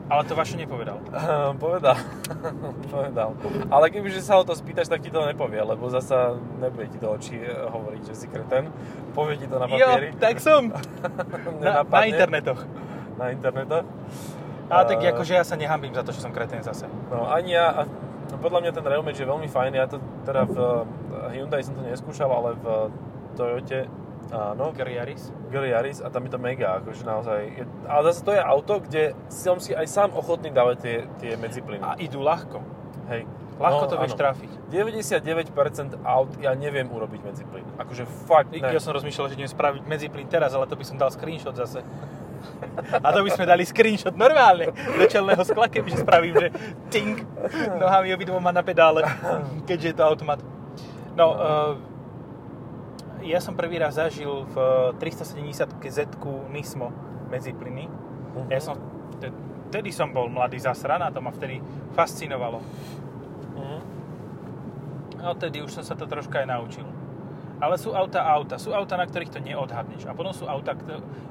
Ale 0.07 0.23
to 0.23 0.39
vaše 0.39 0.55
nepovedal. 0.55 1.03
povedal. 1.63 1.99
povedal. 2.93 3.35
Ale 3.67 3.91
kebyže 3.91 4.23
sa 4.23 4.39
ho 4.39 4.43
to 4.47 4.55
spýtaš, 4.55 4.87
tak 4.87 5.03
ti 5.03 5.11
to 5.11 5.19
nepovie, 5.27 5.59
lebo 5.59 5.91
zasa 5.91 6.39
nebude 6.63 6.87
ti 6.87 6.97
do 6.97 7.11
očí 7.11 7.35
eh, 7.35 7.51
hovoriť, 7.51 8.01
že 8.07 8.15
si 8.15 8.27
kreten. 8.31 8.71
Povie 9.11 9.35
ti 9.35 9.51
to 9.51 9.59
na 9.59 9.67
papieri. 9.67 10.15
Jo, 10.15 10.19
tak 10.19 10.39
som. 10.39 10.71
Na, 11.63 11.83
na 11.83 12.01
internetoch. 12.07 12.63
Na 13.19 13.35
internetoch. 13.35 13.85
Ale 14.67 14.83
tak 14.87 14.99
A- 15.03 15.15
akože 15.15 15.33
ja 15.39 15.43
sa 15.47 15.55
nehambím 15.55 15.95
za 15.95 16.03
to, 16.03 16.11
že 16.11 16.19
som 16.19 16.35
kretén 16.35 16.63
zase. 16.63 16.87
No 17.07 17.27
ani 17.27 17.55
ja, 17.55 17.71
a 17.71 17.81
podľa 18.35 18.67
mňa 18.67 18.71
ten 18.75 18.83
Railmatch 18.83 19.19
je 19.19 19.27
veľmi 19.27 19.47
fajn. 19.47 19.71
Ja 19.75 19.87
to 19.87 20.03
teda 20.27 20.43
v 20.43 20.57
eh, 20.59 21.39
Hyundai 21.39 21.63
som 21.63 21.75
to 21.75 21.83
neskúšal, 21.83 22.27
ale 22.27 22.59
v 22.59 22.65
Toyote 23.39 23.87
áno. 24.31 24.75
Gary 24.75 25.71
Yaris 25.71 26.03
a 26.03 26.11
tam 26.11 26.27
je 26.27 26.31
to 26.35 26.39
mega, 26.41 26.83
akože 26.83 27.03
naozaj. 27.07 27.39
Je, 27.47 27.63
ale 27.87 28.01
zase 28.11 28.19
to 28.23 28.31
je 28.35 28.41
auto, 28.43 28.73
kde 28.83 29.03
som 29.31 29.59
si 29.61 29.71
aj 29.71 29.87
sám 29.87 30.09
ochotný 30.11 30.51
dávať 30.51 30.77
tie, 30.83 30.97
tie 31.23 31.31
medziplyny. 31.39 31.83
A 31.83 31.95
idú 31.95 32.19
ľahko. 32.19 32.59
Hej. 33.07 33.23
Ľahko 33.57 33.83
to 33.89 33.95
vieš 33.97 34.13
áno. 34.13 34.21
trafiť. 34.21 34.51
99% 34.69 36.05
aut 36.05 36.31
ja 36.37 36.53
neviem 36.53 36.85
urobiť 36.85 37.21
medziplyn. 37.25 37.65
Akože 37.81 38.05
fakt 38.29 38.53
ne. 38.53 38.61
Ja 38.61 38.77
som 38.77 38.93
rozmýšľal, 38.93 39.33
že 39.33 39.35
idem 39.41 39.49
spraviť 39.49 39.81
medziplyn 39.89 40.29
teraz, 40.29 40.53
ale 40.53 40.69
to 40.69 40.77
by 40.77 40.85
som 40.85 41.01
dal 41.01 41.09
screenshot 41.09 41.57
zase. 41.57 41.81
A 43.03 43.07
to 43.11 43.19
by 43.25 43.29
sme 43.33 43.45
dali 43.45 43.63
screenshot 43.65 44.13
normálne 44.13 44.71
do 44.71 45.05
čelného 45.05 45.41
skla, 45.43 45.67
kebyže 45.67 46.03
spravím, 46.03 46.35
že 46.37 46.47
ting, 46.93 47.23
nohami 47.79 48.13
obidvoma 48.13 48.53
na 48.53 48.61
pedále, 48.61 49.03
keďže 49.65 49.87
je 49.91 49.95
to 49.95 50.03
automat. 50.03 50.39
No, 51.17 51.25
uh, 51.33 51.73
ja 53.25 53.41
som 53.41 53.57
prvý 53.57 53.81
raz 53.81 53.97
zažil 53.97 54.45
v 54.53 54.55
370 55.01 55.67
z 55.89 55.97
Nismo 56.53 56.93
medziplyny. 57.27 57.89
Mhm. 57.89 58.47
Ja 58.53 58.61
som, 58.61 58.77
te- 59.17 59.33
vtedy 59.73 59.91
som 59.91 60.13
bol 60.13 60.31
mladý 60.31 60.61
zasran 60.61 61.01
a 61.01 61.11
to 61.11 61.19
ma 61.19 61.33
vtedy 61.33 61.59
fascinovalo. 61.97 62.61
A 65.17 65.33
odtedy 65.33 65.65
už 65.65 65.73
som 65.73 65.83
sa 65.83 65.97
to 65.97 66.05
troška 66.05 66.45
aj 66.45 66.47
naučil. 66.47 66.85
Ale 67.57 67.75
sú 67.81 67.93
auta 67.93 68.21
auta. 68.21 68.61
Sú 68.61 68.69
auta, 68.73 68.97
na 68.97 69.09
ktorých 69.09 69.33
to 69.33 69.39
neodhadneš. 69.41 70.05
A 70.05 70.13
potom 70.13 70.33
sú 70.33 70.45
auta, 70.45 70.77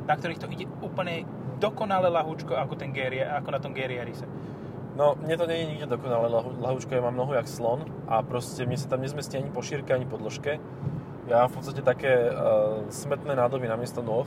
na 0.07 0.15
ktorých 0.19 0.43
to 0.43 0.51
ide 0.51 0.67
úplne 0.83 1.23
dokonale 1.63 2.11
lahúčko 2.13 2.59
ako, 2.59 2.77
ten 2.77 2.93
Gery, 2.93 3.23
ako 3.23 3.49
na 3.51 3.61
tom 3.63 3.73
Yarise. 3.73 4.27
No, 4.97 5.13
mne 5.21 5.37
to 5.37 5.45
nie 5.45 5.61
je 5.61 5.67
nikde 5.77 5.87
dokonale 5.93 6.33
lahúčko, 6.57 6.97
ja 6.97 7.05
mám 7.05 7.13
nohu 7.13 7.37
jak 7.37 7.45
slon 7.45 7.85
a 8.09 8.25
proste 8.25 8.65
mne 8.65 8.81
sa 8.81 8.89
tam 8.89 9.05
nezmestí 9.05 9.37
ani 9.37 9.53
po 9.53 9.61
šírke, 9.61 9.93
ani 9.93 10.09
po 10.09 10.17
dĺžke. 10.17 10.57
Ja 11.29 11.45
mám 11.45 11.53
v 11.53 11.57
podstate 11.61 11.85
také 11.85 12.33
uh, 12.33 12.89
smetné 12.89 13.37
nádoby 13.37 13.69
namiesto 13.69 14.01
nôh 14.01 14.25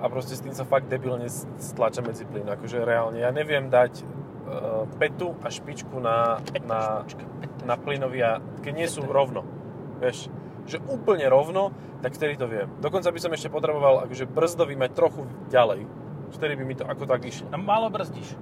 a 0.00 0.08
proste 0.08 0.32
s 0.32 0.40
tým 0.40 0.56
sa 0.56 0.64
fakt 0.64 0.88
debilne 0.88 1.28
stlača 1.60 2.00
medzi 2.00 2.24
plyn. 2.24 2.48
Akože 2.48 2.88
reálne, 2.88 3.20
ja 3.20 3.28
neviem 3.36 3.68
dať 3.68 4.00
uh, 4.00 4.88
petu 4.96 5.36
a 5.44 5.52
špičku 5.52 6.00
na, 6.00 6.40
na, 6.64 7.04
na 7.68 7.74
plynový 7.76 8.24
a 8.24 8.40
keď 8.64 8.72
nie 8.72 8.88
sú 8.88 9.04
rovno, 9.04 9.44
vieš, 10.00 10.32
že 10.64 10.78
úplne 10.86 11.26
rovno, 11.26 11.74
tak 12.00 12.14
vtedy 12.14 12.38
to 12.38 12.46
viem. 12.46 12.70
Dokonca 12.78 13.10
by 13.10 13.18
som 13.18 13.32
ešte 13.32 13.50
potreboval 13.50 14.06
akože 14.06 14.26
brzdový 14.26 14.74
mať 14.74 14.90
trochu 14.94 15.22
ďalej. 15.48 15.86
Vtedy 16.32 16.54
by 16.56 16.64
mi 16.64 16.74
to 16.74 16.84
ako 16.86 17.04
tak 17.04 17.22
išlo. 17.22 17.50
No 17.50 17.58
málo 17.58 17.90
brzdíš. 17.90 18.34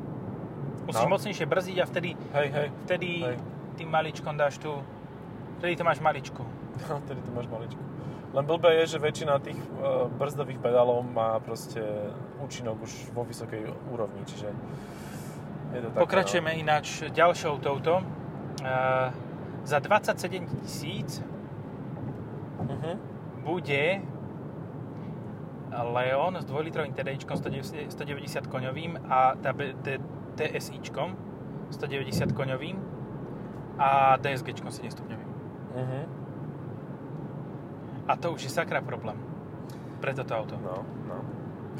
Musíš 0.84 1.06
No. 1.06 1.12
mocnejšie 1.12 1.46
brzdiť 1.46 1.76
a 1.80 1.84
vtedy, 1.86 2.10
Hej, 2.32 2.48
hej. 2.50 2.68
vtedy 2.84 3.08
Hej. 3.22 3.36
tým 3.76 3.88
maličkom 3.88 4.34
dáš 4.34 4.58
tu, 4.58 4.72
vtedy 5.58 5.76
to 5.76 5.84
máš 5.84 6.00
maličko. 6.00 6.42
No, 6.88 6.98
vtedy 7.04 7.20
to 7.20 7.30
máš 7.30 7.46
maličko. 7.46 7.82
Len 8.30 8.44
blbé 8.46 8.70
je, 8.82 8.94
že 8.94 8.98
väčšina 8.98 9.42
tých 9.42 9.58
e, 9.58 9.66
brzdových 10.06 10.62
pedálov 10.62 11.02
má 11.02 11.34
proste 11.42 11.82
účinok 12.38 12.78
už 12.78 13.10
vo 13.10 13.26
vysokej 13.26 13.66
úrovni, 13.90 14.22
čiže 14.22 14.48
je 15.74 15.80
to 15.82 15.88
také, 15.90 16.00
Pokračujeme 16.00 16.54
ináč 16.54 17.06
ďalšou 17.06 17.58
touto. 17.58 18.02
Uh, 18.60 19.08
za 19.64 19.78
27 19.80 20.44
tisíc 20.60 21.20
No. 21.20 21.29
Uh-huh. 22.60 22.94
bude 23.40 24.04
Leon 25.70 26.34
s 26.36 26.44
2-litrovým 26.44 26.92
TDIčkom 26.92 27.36
190 27.38 27.94
190 27.94 28.46
koňovým 28.50 28.98
a 29.06 29.38
TSIčkom 30.36 31.08
190 31.70 32.34
koňovým 32.34 32.76
a 33.80 34.18
DSGčkom 34.20 34.68
7 34.68 34.90
stupňovým. 34.90 35.30
Uh-huh. 35.72 36.04
A 38.10 38.12
to 38.18 38.34
už 38.34 38.42
je 38.44 38.52
sakra 38.52 38.82
problém 38.82 39.16
pre 40.02 40.16
toto 40.16 40.34
auto. 40.34 40.56
No, 40.58 40.82
no. 41.06 41.18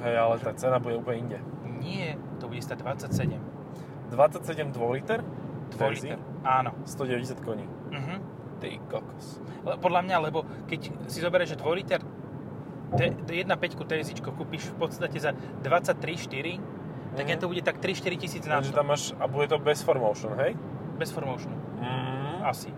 Hej, 0.05 0.15
ale 0.17 0.35
tá 0.39 0.53
cena 0.55 0.79
bude 0.79 0.97
úplne 0.97 1.19
inde. 1.27 1.39
Nie, 1.81 2.17
to 2.39 2.47
bude 2.49 2.63
stať 2.63 2.85
27. 2.85 3.37
27 4.13 4.73
2 4.73 4.97
liter? 4.97 5.21
2 5.77 5.95
liter. 5.97 6.19
Áno. 6.45 6.73
190 6.87 7.41
koní. 7.43 7.67
Mhm. 7.91 8.17
Ty 8.61 8.77
kokos. 8.87 9.41
Podľa 9.65 10.01
mňa, 10.03 10.17
lebo 10.21 10.39
keď 10.67 10.81
si 11.09 11.19
zoberieš, 11.19 11.57
že 11.57 11.59
2 11.59 11.73
liter 11.75 12.01
T- 12.91 13.15
1.5 13.25 13.47
TSIčko 13.81 14.31
kúpiš 14.31 14.69
v 14.71 14.83
podstate 14.83 15.17
za 15.17 15.31
23,4, 15.61 16.61
tak 17.13 17.25
jen 17.25 17.39
to 17.39 17.47
bude 17.47 17.63
tak 17.63 17.79
3-4 17.79 17.87
tisíc 18.17 18.45
na 18.45 18.59
Takže 18.59 18.71
to. 18.71 18.77
tam 18.77 18.87
máš, 18.89 19.15
a 19.15 19.25
bude 19.25 19.47
to 19.47 19.57
bez 19.57 19.81
Formotion, 19.81 20.35
hej? 20.37 20.59
Bez 20.95 21.11
Formotionu. 21.11 21.55
Mm. 21.79 22.45
Asi. 22.45 22.69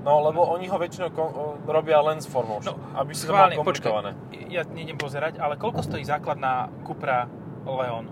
No, 0.00 0.20
lebo 0.20 0.42
oni 0.44 0.66
ho 0.66 0.76
väčšinou 0.76 1.10
kon- 1.10 1.32
robia 1.64 1.98
len 2.00 2.18
s 2.18 2.26
Formotion, 2.26 2.74
No, 2.74 2.98
aby 2.98 3.12
si 3.12 3.24
to 3.24 3.30
mal 3.30 3.48
schválne, 3.48 3.56
komplikované. 3.56 4.10
počkaj, 4.12 4.50
ja 4.50 4.62
nejdem 4.66 4.96
pozerať, 4.96 5.38
ale 5.38 5.54
koľko 5.54 5.80
stojí 5.80 6.02
základná 6.02 6.66
Cupra 6.82 7.24
Leon? 7.62 8.06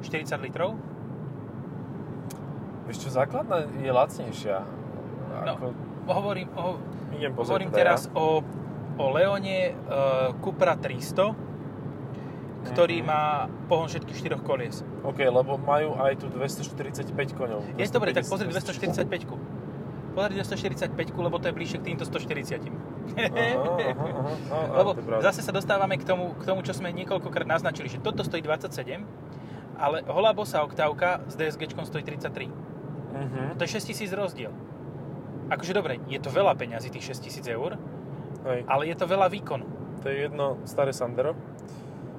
40 0.00 0.40
litrov? 0.40 0.74
Vieš 2.84 2.98
čo, 2.98 3.08
základná 3.10 3.64
je 3.74 3.88
lacnejšia. 3.88 4.56
No, 5.38 5.52
Ako, 5.54 5.66
Hovorím, 6.04 6.48
ho, 6.56 6.78
hovorím 7.36 7.68
teda 7.70 7.78
teraz 7.96 8.00
ja. 8.06 8.12
o, 8.12 8.44
o 8.96 9.04
Leone 9.10 9.72
uh, 9.72 10.36
Cupra 10.38 10.76
300, 10.76 11.32
ktorý 12.64 13.00
Mhm. 13.00 13.06
má 13.06 13.22
pohon 13.68 13.88
všetkých 13.88 14.16
štyroch 14.16 14.42
kolies. 14.42 14.80
OK, 15.00 15.20
lebo 15.20 15.56
majú 15.56 15.96
aj 15.96 16.16
tu 16.16 16.26
245 16.32 17.12
koňov. 17.36 17.60
Je 17.76 17.84
dobre, 17.88 18.12
tak 18.12 18.24
250, 18.24 18.32
pozri 18.32 18.46
245 18.48 19.28
Pozri 20.14 20.38
245 20.38 20.94
lebo 21.18 21.42
to 21.42 21.50
je 21.50 21.54
bližšie 21.58 21.78
k 21.82 21.90
týmto 21.90 22.06
140 22.06 22.70
Aha, 23.18 23.34
aha, 23.90 24.32
aha. 24.46 24.62
Lebo 24.78 24.94
zase 25.18 25.42
sa 25.42 25.50
dostávame 25.50 25.98
k 25.98 26.06
tomu, 26.06 26.38
k 26.38 26.46
tomu, 26.46 26.62
čo 26.62 26.70
sme 26.70 26.94
niekoľkokrát 26.94 27.44
naznačili, 27.44 27.90
že 27.90 27.98
toto 27.98 28.22
stojí 28.22 28.38
27, 28.38 29.02
ale 29.74 30.06
holá 30.06 30.30
bosa 30.30 30.62
oktávka 30.62 31.26
s 31.26 31.34
DSG 31.34 31.66
stojí 31.82 32.06
33. 32.06 32.46
Mhm, 32.46 33.58
To 33.58 33.62
je 33.66 33.70
6000 33.74 34.14
rozdiel. 34.14 34.54
Akože 35.52 35.72
dobre, 35.76 36.00
je 36.08 36.20
to 36.20 36.32
veľa 36.32 36.56
peňazí, 36.56 36.88
tých 36.88 37.12
6000 37.16 37.44
eur, 37.52 37.76
hej. 38.48 38.60
ale 38.64 38.82
je 38.88 38.96
to 38.96 39.04
veľa 39.04 39.28
výkonu. 39.28 39.66
To 40.00 40.06
je 40.08 40.28
jedno 40.28 40.60
staré 40.64 40.92
Sandero. 40.92 41.36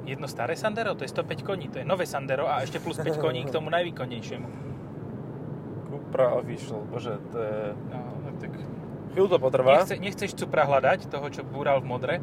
Jedno 0.05 0.29
staré 0.29 0.53
Sandero, 0.53 0.93
to 0.93 1.01
je 1.01 1.09
105 1.09 1.41
koní, 1.41 1.65
to 1.73 1.81
je 1.81 1.85
nové 1.85 2.05
Sandero 2.05 2.45
a 2.45 2.61
ešte 2.61 2.77
plus 2.77 3.01
5 3.01 3.17
koní 3.17 3.49
k 3.49 3.53
tomu 3.53 3.73
najvýkonnejšiemu. 3.73 4.47
Cupra 5.89 6.38
Official, 6.38 6.85
bože, 6.85 7.17
to 7.33 7.38
je... 7.41 7.57
No, 7.89 8.29
tak 8.38 8.53
Chvíľu 9.15 9.27
to 9.31 9.38
potrvá. 9.39 9.81
nechce, 9.81 9.95
nechceš 9.97 10.31
Cupra 10.38 10.67
hľadať, 10.67 11.09
toho, 11.09 11.25
čo 11.33 11.41
búral 11.41 11.81
v 11.81 11.88
modre. 11.88 12.15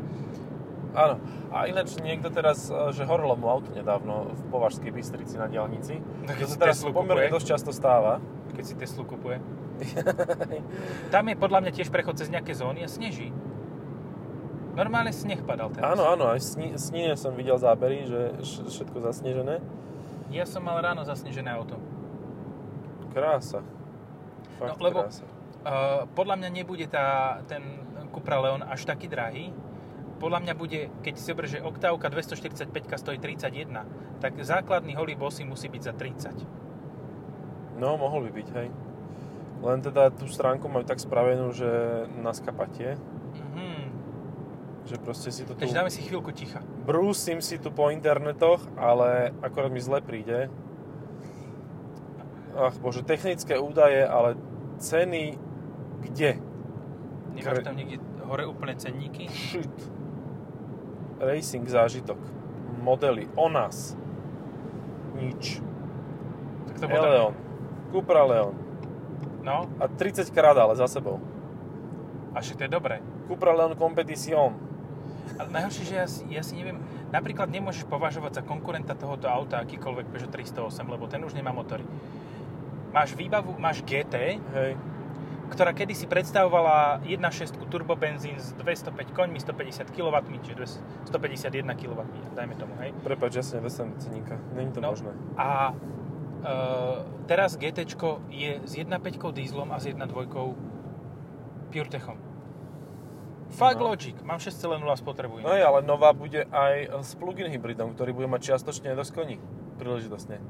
Áno. 0.92 1.16
A 1.48 1.64
ináč 1.64 1.96
niekto 2.00 2.28
teraz, 2.28 2.68
e, 2.68 2.92
že 2.92 3.08
horelo 3.08 3.32
mu 3.32 3.48
auto 3.48 3.72
nedávno 3.72 4.28
v 4.36 4.42
Považskej 4.52 4.92
Bystrici 4.92 5.40
na 5.40 5.48
diálnici. 5.48 5.96
To 6.28 6.32
keď 6.36 6.46
sa 6.46 6.52
si 6.52 6.60
teraz 6.60 6.78
pomerne 6.84 7.32
dosť 7.32 7.46
často 7.56 7.72
stáva. 7.72 8.20
keď 8.52 8.64
si 8.68 8.74
Teslu 8.76 9.08
kupuje. 9.08 9.40
Tam 11.14 11.24
je 11.28 11.36
podľa 11.36 11.58
mňa 11.64 11.72
tiež 11.72 11.88
prechod 11.88 12.18
cez 12.18 12.28
nejaké 12.28 12.52
zóny 12.52 12.84
a 12.84 12.88
sneží. 12.88 13.32
Normálne 14.72 15.12
sneh 15.12 15.44
padal 15.44 15.68
teraz. 15.68 15.84
Áno, 15.84 16.08
áno, 16.08 16.32
aj 16.32 16.40
sní, 16.40 16.80
sníne 16.80 17.12
som 17.12 17.36
videl 17.36 17.60
zábery, 17.60 18.08
že 18.08 18.20
všetko 18.42 19.04
zasnežené. 19.04 19.60
Ja 20.32 20.48
som 20.48 20.64
mal 20.64 20.80
ráno 20.80 21.04
zasnežené 21.04 21.52
auto. 21.52 21.76
Krása. 23.12 23.60
Fakt 24.56 24.80
No, 24.80 24.84
lebo- 24.88 25.04
krása. 25.04 25.28
Uh, 25.62 26.10
podľa 26.18 26.42
mňa 26.42 26.50
nebude 26.50 26.90
tá, 26.90 27.38
ten 27.46 27.62
Cupra 28.10 28.40
Leon 28.42 28.66
až 28.66 28.82
taký 28.82 29.06
drahý. 29.06 29.54
Podľa 30.18 30.38
mňa 30.42 30.54
bude, 30.58 30.90
keď 31.04 31.12
si 31.18 31.22
zoberieš, 31.30 31.52
že 31.58 31.60
oktávka 31.62 32.10
245 32.10 32.66
stojí 32.98 33.18
31, 33.20 33.86
tak 34.18 34.38
základný 34.42 34.94
holý 34.98 35.14
bossy 35.14 35.46
musí 35.46 35.70
byť 35.70 35.82
za 35.82 35.92
30. 35.94 37.78
No, 37.78 37.94
mohol 37.94 38.26
by 38.26 38.42
byť, 38.42 38.48
hej. 38.58 38.68
Len 39.62 39.78
teda 39.78 40.10
tú 40.10 40.26
stránku 40.26 40.66
majú 40.66 40.82
tak 40.82 40.98
spravenú, 40.98 41.54
že 41.54 41.70
na 42.18 42.34
skapatie. 42.34 42.98
Mhm. 43.54 43.94
Že 44.82 44.96
proste 44.98 45.30
si 45.30 45.46
to 45.46 45.54
tu... 45.54 45.62
Takže 45.62 45.78
dáme 45.78 45.94
si 45.94 46.02
chvíľku 46.02 46.34
ticha. 46.34 46.58
Brúsim 46.82 47.38
si 47.38 47.54
tu 47.62 47.70
po 47.70 47.94
internetoch, 47.94 48.58
ale 48.74 49.30
akorát 49.38 49.70
mi 49.70 49.78
zle 49.78 50.02
príde. 50.02 50.50
Ach 52.58 52.74
bože, 52.82 53.06
technické 53.06 53.56
údaje, 53.56 54.02
ale 54.02 54.34
ceny 54.82 55.38
kde? 56.02 56.42
Nemáš 57.32 57.62
Kre- 57.62 57.64
tam 57.64 57.78
niekde 57.78 58.02
hore 58.26 58.44
úplne 58.44 58.74
cenníky? 58.76 59.30
Shit. 59.30 59.70
Racing 61.22 61.64
zážitok. 61.70 62.18
Modely. 62.82 63.30
O 63.38 63.46
nás. 63.46 63.94
Nič. 65.14 65.62
Tak 66.66 66.76
to 66.82 66.86
Eleon. 66.90 67.32
Cupra 67.94 68.26
Leon. 68.26 68.54
No, 69.42 69.66
A 69.78 69.86
30 69.88 70.30
krát 70.30 70.54
ale 70.54 70.76
za 70.76 70.86
sebou. 70.86 71.18
a 72.32 72.40
však 72.40 72.56
to 72.56 72.64
je 72.64 72.70
dobré. 72.70 72.96
Cupra 73.28 73.52
Leon 73.52 73.76
Competition. 73.76 74.56
Ale 75.36 75.48
najhoršie, 75.50 75.84
že 75.84 75.94
ja 75.94 76.06
si, 76.06 76.22
ja 76.30 76.42
si 76.42 76.54
neviem, 76.54 76.80
napríklad 77.10 77.46
nemôžeš 77.46 77.84
považovať 77.84 78.40
za 78.40 78.42
konkurenta 78.42 78.94
tohoto 78.94 79.26
auta 79.26 79.60
akýkoľvek 79.60 80.06
Peugeot 80.08 80.32
308, 80.32 80.68
lebo 80.88 81.04
ten 81.06 81.20
už 81.20 81.32
nemá 81.32 81.50
motory. 81.50 81.84
Máš 82.90 83.12
výbavu, 83.12 83.56
máš 83.56 83.80
GT, 83.82 84.36
Hej. 84.38 84.72
ktorá 85.48 85.72
kedysi 85.72 86.04
predstavovala 86.04 87.00
1.6 87.02 87.56
turbobenzín 87.66 88.36
s 88.36 88.52
205 88.54 89.12
koňmi, 89.12 89.38
150 89.38 89.88
kW, 89.88 90.14
čiže 90.42 90.80
151 91.06 91.48
kW, 91.72 91.98
dajme 92.32 92.54
tomu, 92.54 92.72
hej. 92.80 92.92
Prepač, 93.00 93.36
ja 93.36 93.44
si 93.44 93.56
nedostanem 93.56 93.96
ceníka. 93.96 94.36
Není 94.52 94.72
to 94.72 94.80
No. 94.80 94.90
možné. 94.90 95.12
A 95.36 95.72
teraz 97.26 97.54
GT 97.54 97.86
je 98.28 98.52
s 98.62 98.72
1.5 98.74 98.90
dízlom 99.32 99.70
a 99.70 99.78
s 99.78 99.86
1.2 99.86 100.10
PureTechom. 101.70 102.18
Fuck 103.52 103.78
No. 103.78 103.92
logic, 103.92 104.16
mám 104.24 104.40
6,0 104.40 104.80
spotrebu. 104.96 105.44
No 105.44 105.52
je, 105.52 105.60
ale 105.60 105.84
nová 105.84 106.16
bude 106.16 106.48
aj 106.48 107.04
s 107.04 107.12
plug-in 107.20 107.52
hybridom, 107.52 107.92
ktorý 107.92 108.16
bude 108.16 108.28
mať 108.28 108.52
čiastočne 108.52 108.96
dosť 108.96 109.12
koní. 109.12 109.36
Príležitostne. 109.76 110.40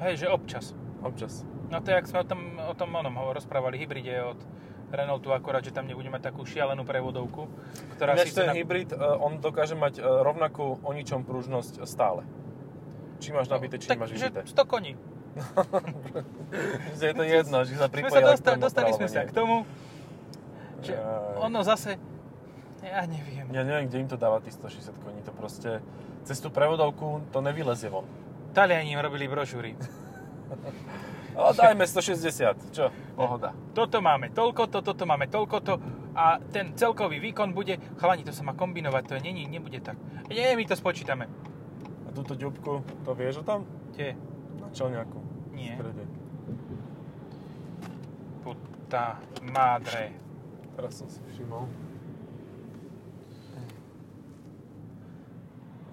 Hej, 0.00 0.24
že 0.24 0.26
občas. 0.32 0.72
Občas. 1.04 1.44
No 1.68 1.84
to 1.84 1.92
je, 1.92 2.00
jak 2.00 2.08
sme 2.08 2.24
o 2.24 2.26
tom, 2.26 2.40
o 2.56 2.74
tom 2.74 2.88
onom 2.88 3.12
ho- 3.20 3.36
rozprávali, 3.36 3.76
hybride 3.76 4.16
od 4.24 4.40
Renaultu, 4.92 5.32
akurát, 5.32 5.64
že 5.64 5.72
tam 5.72 5.88
nebude 5.88 6.08
mať 6.08 6.32
takú 6.32 6.44
šialenú 6.44 6.84
prevodovku, 6.84 7.48
ktorá 7.96 8.12
Ináč 8.12 8.36
ten 8.36 8.48
na... 8.48 8.52
hybrid, 8.52 8.92
e, 8.92 8.96
on 8.96 9.40
dokáže 9.40 9.72
mať 9.72 9.96
e, 9.96 10.04
rovnakú 10.04 10.84
o 10.84 10.90
ničom 10.92 11.24
pružnosť 11.24 11.88
stále. 11.88 12.28
Či 13.22 13.30
máš 13.30 13.46
nabité, 13.46 13.78
či 13.78 13.86
tak, 13.86 14.02
nemáš 14.02 14.18
že 14.18 14.26
vybité. 14.26 14.42
100 14.50 14.66
koní. 14.66 14.92
Je 17.00 17.14
to 17.14 17.24
jedno, 17.24 17.58
že 17.64 17.72
sa 17.78 17.88
sa 17.88 18.20
dostali, 18.20 18.56
dostali 18.58 18.90
sme 18.92 19.08
sa 19.08 19.22
k 19.24 19.32
tomu, 19.32 19.64
že 20.82 20.98
Jaj. 20.98 21.38
ono 21.40 21.62
zase, 21.62 21.96
ja 22.82 23.06
neviem. 23.06 23.46
Ja 23.54 23.62
neviem, 23.62 23.86
kde 23.86 23.98
im 24.02 24.08
to 24.10 24.18
dáva 24.18 24.42
tých 24.42 24.58
160 24.58 24.92
koní. 25.06 25.22
To 25.22 25.30
proste 25.30 25.78
cez 26.26 26.42
tú 26.42 26.50
prevodovku 26.50 27.22
to 27.30 27.38
nevylezie 27.38 27.86
von. 27.88 28.04
Taliani 28.52 28.92
im 28.92 29.00
robili 29.00 29.30
brožúry. 29.30 29.78
Ale 31.38 31.54
dajme 31.62 31.86
160. 31.86 32.74
Čo? 32.74 32.90
Pohoda. 33.14 33.54
Toto 33.72 34.02
máme 34.02 34.34
toľko, 34.34 34.66
to, 34.66 34.78
toto 34.82 35.06
máme 35.06 35.30
toľko, 35.30 35.56
to 35.62 35.74
a 36.12 36.36
ten 36.52 36.76
celkový 36.76 37.22
výkon 37.22 37.56
bude, 37.56 37.80
chalani, 37.96 38.26
to 38.26 38.36
sa 38.36 38.44
má 38.44 38.52
kombinovať, 38.52 39.02
to 39.08 39.14
nie, 39.24 39.48
nebude 39.48 39.80
tak. 39.80 39.96
Nie, 40.28 40.52
my 40.52 40.64
to 40.68 40.76
spočítame. 40.76 41.24
A 42.12 42.16
túto 42.20 42.36
ďubku, 42.36 42.84
to 43.08 43.16
vieš 43.16 43.40
o 43.40 43.44
tom? 43.48 43.64
Tie, 43.96 44.12
Na 44.60 44.68
čelňaku. 44.68 45.16
Nie. 45.56 45.80
V 45.80 45.88
strede. 45.88 46.04
puta 48.44 49.16
madre. 49.40 50.12
Teraz 50.76 51.00
som 51.00 51.08
si 51.08 51.24
všimol. 51.32 51.64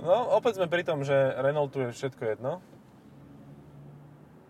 No, 0.04 0.36
opäť 0.36 0.60
sme 0.60 0.68
pri 0.68 0.84
tom, 0.84 1.08
že 1.08 1.16
Renaultu 1.40 1.88
je 1.88 1.96
všetko 1.96 2.36
jedno. 2.36 2.60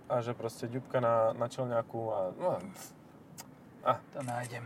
A 0.10 0.26
že 0.26 0.34
proste 0.34 0.66
ďubka 0.66 0.98
na, 0.98 1.38
na 1.38 1.46
čelňaku 1.54 2.02
a... 2.10 2.20
No, 2.34 2.50
To 4.18 4.22
nájdem. 4.26 4.66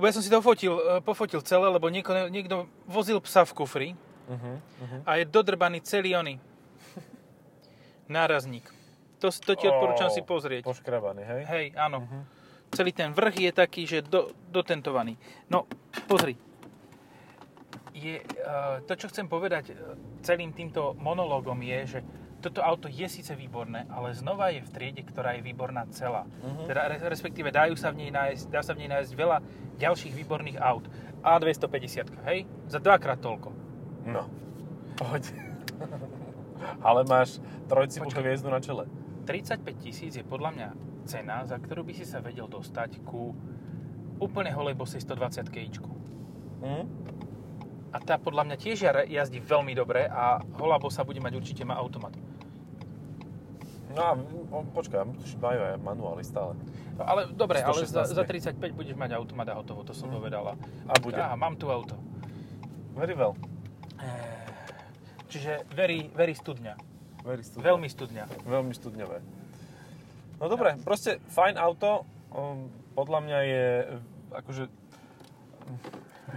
Lebo 0.00 0.08
ja 0.08 0.12
som 0.16 0.24
si 0.24 0.32
to 0.32 0.40
fotil, 0.40 0.80
e, 0.80 1.04
pofotil 1.04 1.44
celé, 1.44 1.68
lebo 1.68 1.92
niekto, 1.92 2.32
niekto 2.32 2.64
vozil 2.88 3.20
psa 3.20 3.44
v 3.44 3.52
kufri 3.52 3.88
uh-huh, 4.28 4.56
uh-huh. 4.60 5.00
a 5.08 5.10
je 5.18 5.24
dodrbaný 5.24 5.80
celý 5.82 6.14
oný 6.14 6.36
nárazník. 8.08 8.64
To, 9.18 9.28
to 9.30 9.52
ti 9.58 9.66
odporúčam 9.68 10.08
si 10.08 10.22
pozrieť. 10.24 10.64
Poškrabaný, 10.64 11.22
hej? 11.22 11.42
Hej, 11.46 11.66
áno. 11.76 12.06
Mhm. 12.06 12.20
Celý 12.68 12.92
ten 12.92 13.16
vrch 13.16 13.48
je 13.48 13.52
taký, 13.52 13.82
že 13.88 14.04
do, 14.04 14.28
dotentovaný. 14.52 15.16
No, 15.48 15.64
pozri. 16.04 16.36
Je, 17.96 18.20
uh, 18.20 18.78
to, 18.86 18.94
čo 18.94 19.10
chcem 19.10 19.26
povedať 19.26 19.72
uh, 19.72 19.96
celým 20.22 20.54
týmto 20.54 20.94
monológom 21.00 21.58
je, 21.64 21.98
že 21.98 22.00
toto 22.38 22.62
auto 22.62 22.86
je 22.86 23.02
síce 23.10 23.34
výborné, 23.34 23.90
ale 23.90 24.14
znova 24.14 24.54
je 24.54 24.62
v 24.62 24.70
triede, 24.70 25.02
ktorá 25.02 25.34
je 25.34 25.42
výborná 25.42 25.90
celá. 25.90 26.22
Mhm. 26.22 26.70
Teda 26.70 26.82
re- 26.86 27.02
respektíve 27.10 27.50
dajú 27.50 27.74
sa 27.74 27.90
v 27.90 28.06
nej 28.06 28.10
nájsť, 28.14 28.44
dá 28.52 28.62
sa 28.62 28.76
v 28.76 28.86
nej 28.86 28.90
nájsť 28.94 29.12
veľa 29.18 29.38
ďalších 29.82 30.14
výborných 30.14 30.62
aut. 30.62 30.86
A250, 31.18 32.06
hej? 32.30 32.46
Za 32.70 32.78
dvakrát 32.78 33.18
toľko. 33.18 33.67
No. 34.08 34.24
Poď. 34.96 35.24
Ale 36.82 37.04
máš 37.04 37.38
trojcibú 37.68 38.08
Počkaj. 38.08 38.22
hviezdu 38.24 38.48
na 38.48 38.58
čele. 38.58 38.88
35 39.28 39.62
tisíc 39.78 40.16
je 40.16 40.24
podľa 40.24 40.50
mňa 40.56 40.68
cena, 41.04 41.44
za 41.44 41.60
ktorú 41.60 41.84
by 41.84 41.92
si 41.92 42.02
sa 42.02 42.18
vedel 42.18 42.48
dostať 42.48 43.04
ku 43.04 43.36
úplne 44.18 44.50
holej 44.50 44.74
bosej 44.74 45.04
120 45.04 45.46
kg. 45.46 45.74
Mhm. 46.64 46.82
A 47.88 47.96
tá 48.00 48.20
podľa 48.20 48.44
mňa 48.44 48.56
tiež 48.58 48.84
jazdí 49.08 49.40
veľmi 49.40 49.72
dobre 49.72 50.04
a 50.04 50.44
holá 50.60 50.76
bosa 50.76 51.04
bude 51.04 51.20
mať 51.20 51.32
určite 51.36 51.62
má 51.64 51.72
automat. 51.72 52.12
No 53.88 54.00
a 54.04 54.12
počkaj, 54.76 55.08
majú 55.40 55.60
aj 55.64 55.80
manuály 55.80 56.20
stále. 56.20 56.52
No, 56.94 57.02
ale 57.02 57.32
dobre, 57.32 57.64
ale 57.64 57.88
za, 57.88 58.04
116. 58.04 58.12
za 58.12 58.24
35 58.28 58.76
budeš 58.76 58.92
mať 58.92 59.16
automat 59.16 59.48
a 59.48 59.56
hotovo, 59.56 59.80
to 59.82 59.96
som 59.96 60.12
Mhm. 60.12 60.16
povedala. 60.20 60.52
A 60.84 60.92
bude. 61.00 61.16
Aha, 61.16 61.32
mám 61.32 61.56
tu 61.56 61.72
auto. 61.72 61.96
Very 62.92 63.16
well. 63.16 63.32
Čiže 65.28 65.68
very, 65.76 66.08
very 66.12 66.32
studňa. 66.32 66.74
Very 67.24 67.44
studňa. 67.44 67.64
Veľmi 67.64 67.88
studňa. 67.88 68.24
Veľmi 68.48 68.72
studňové. 68.72 69.18
No 70.38 70.44
dobre, 70.48 70.80
proste 70.80 71.20
fajn 71.34 71.60
auto. 71.60 72.08
Um, 72.28 72.72
podľa 72.92 73.20
mňa 73.24 73.38
je 73.44 73.66
akože 74.32 74.64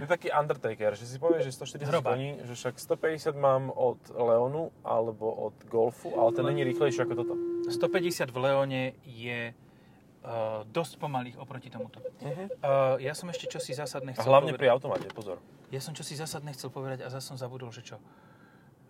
je 0.00 0.06
taký 0.08 0.32
Undertaker, 0.32 0.96
že 0.96 1.04
si 1.04 1.20
povieš, 1.20 1.52
že 1.52 1.52
140 1.84 1.86
Hrobák. 1.86 2.16
koní, 2.16 2.30
že 2.48 2.54
však 2.56 2.74
150 2.80 3.36
mám 3.36 3.68
od 3.68 4.00
Leonu 4.10 4.72
alebo 4.82 5.52
od 5.52 5.56
Golfu, 5.68 6.16
ale 6.16 6.32
ten 6.32 6.44
není 6.48 6.64
rýchlejší 6.64 7.04
ako 7.04 7.14
toto. 7.14 7.34
150 7.68 8.32
v 8.32 8.38
Leone 8.40 8.84
je 9.04 9.52
uh, 9.52 10.64
dosť 10.66 10.96
pomalých 10.96 11.36
oproti 11.38 11.68
tomuto. 11.68 12.00
Uh-huh. 12.00 12.48
Uh, 12.64 12.96
ja 12.98 13.12
som 13.12 13.28
ešte 13.28 13.46
čosi 13.52 13.76
zásadné 13.76 14.16
A 14.16 14.24
chcel 14.24 14.32
hlavne 14.32 14.56
povedať. 14.56 14.62
pri 14.64 14.68
automate, 14.72 15.06
pozor. 15.12 15.36
Ja 15.68 15.78
som 15.78 15.92
čosi 15.92 16.16
zásadné 16.16 16.56
chcel 16.56 16.72
povedať 16.72 17.04
a 17.04 17.08
zase 17.12 17.28
som 17.28 17.36
zabudol, 17.36 17.70
že 17.70 17.84
čo. 17.84 17.96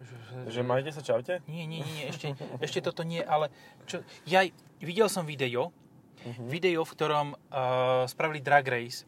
Že, 0.02 0.50
Že 0.50 0.60
majte 0.66 0.90
sa, 0.90 1.02
čaute? 1.02 1.38
Nie, 1.46 1.64
nie, 1.64 1.80
nie, 1.86 2.10
ešte, 2.10 2.34
ešte 2.58 2.82
toto 2.82 3.06
nie, 3.06 3.22
ale 3.22 3.48
čo, 3.86 4.02
ja 4.26 4.42
videl 4.82 5.06
som 5.06 5.26
video, 5.26 5.70
Uh-huh. 6.22 6.46
video, 6.46 6.86
v 6.86 6.92
ktorom 6.94 7.34
uh, 7.34 8.06
spravili 8.06 8.38
drag 8.38 8.62
race 8.62 9.02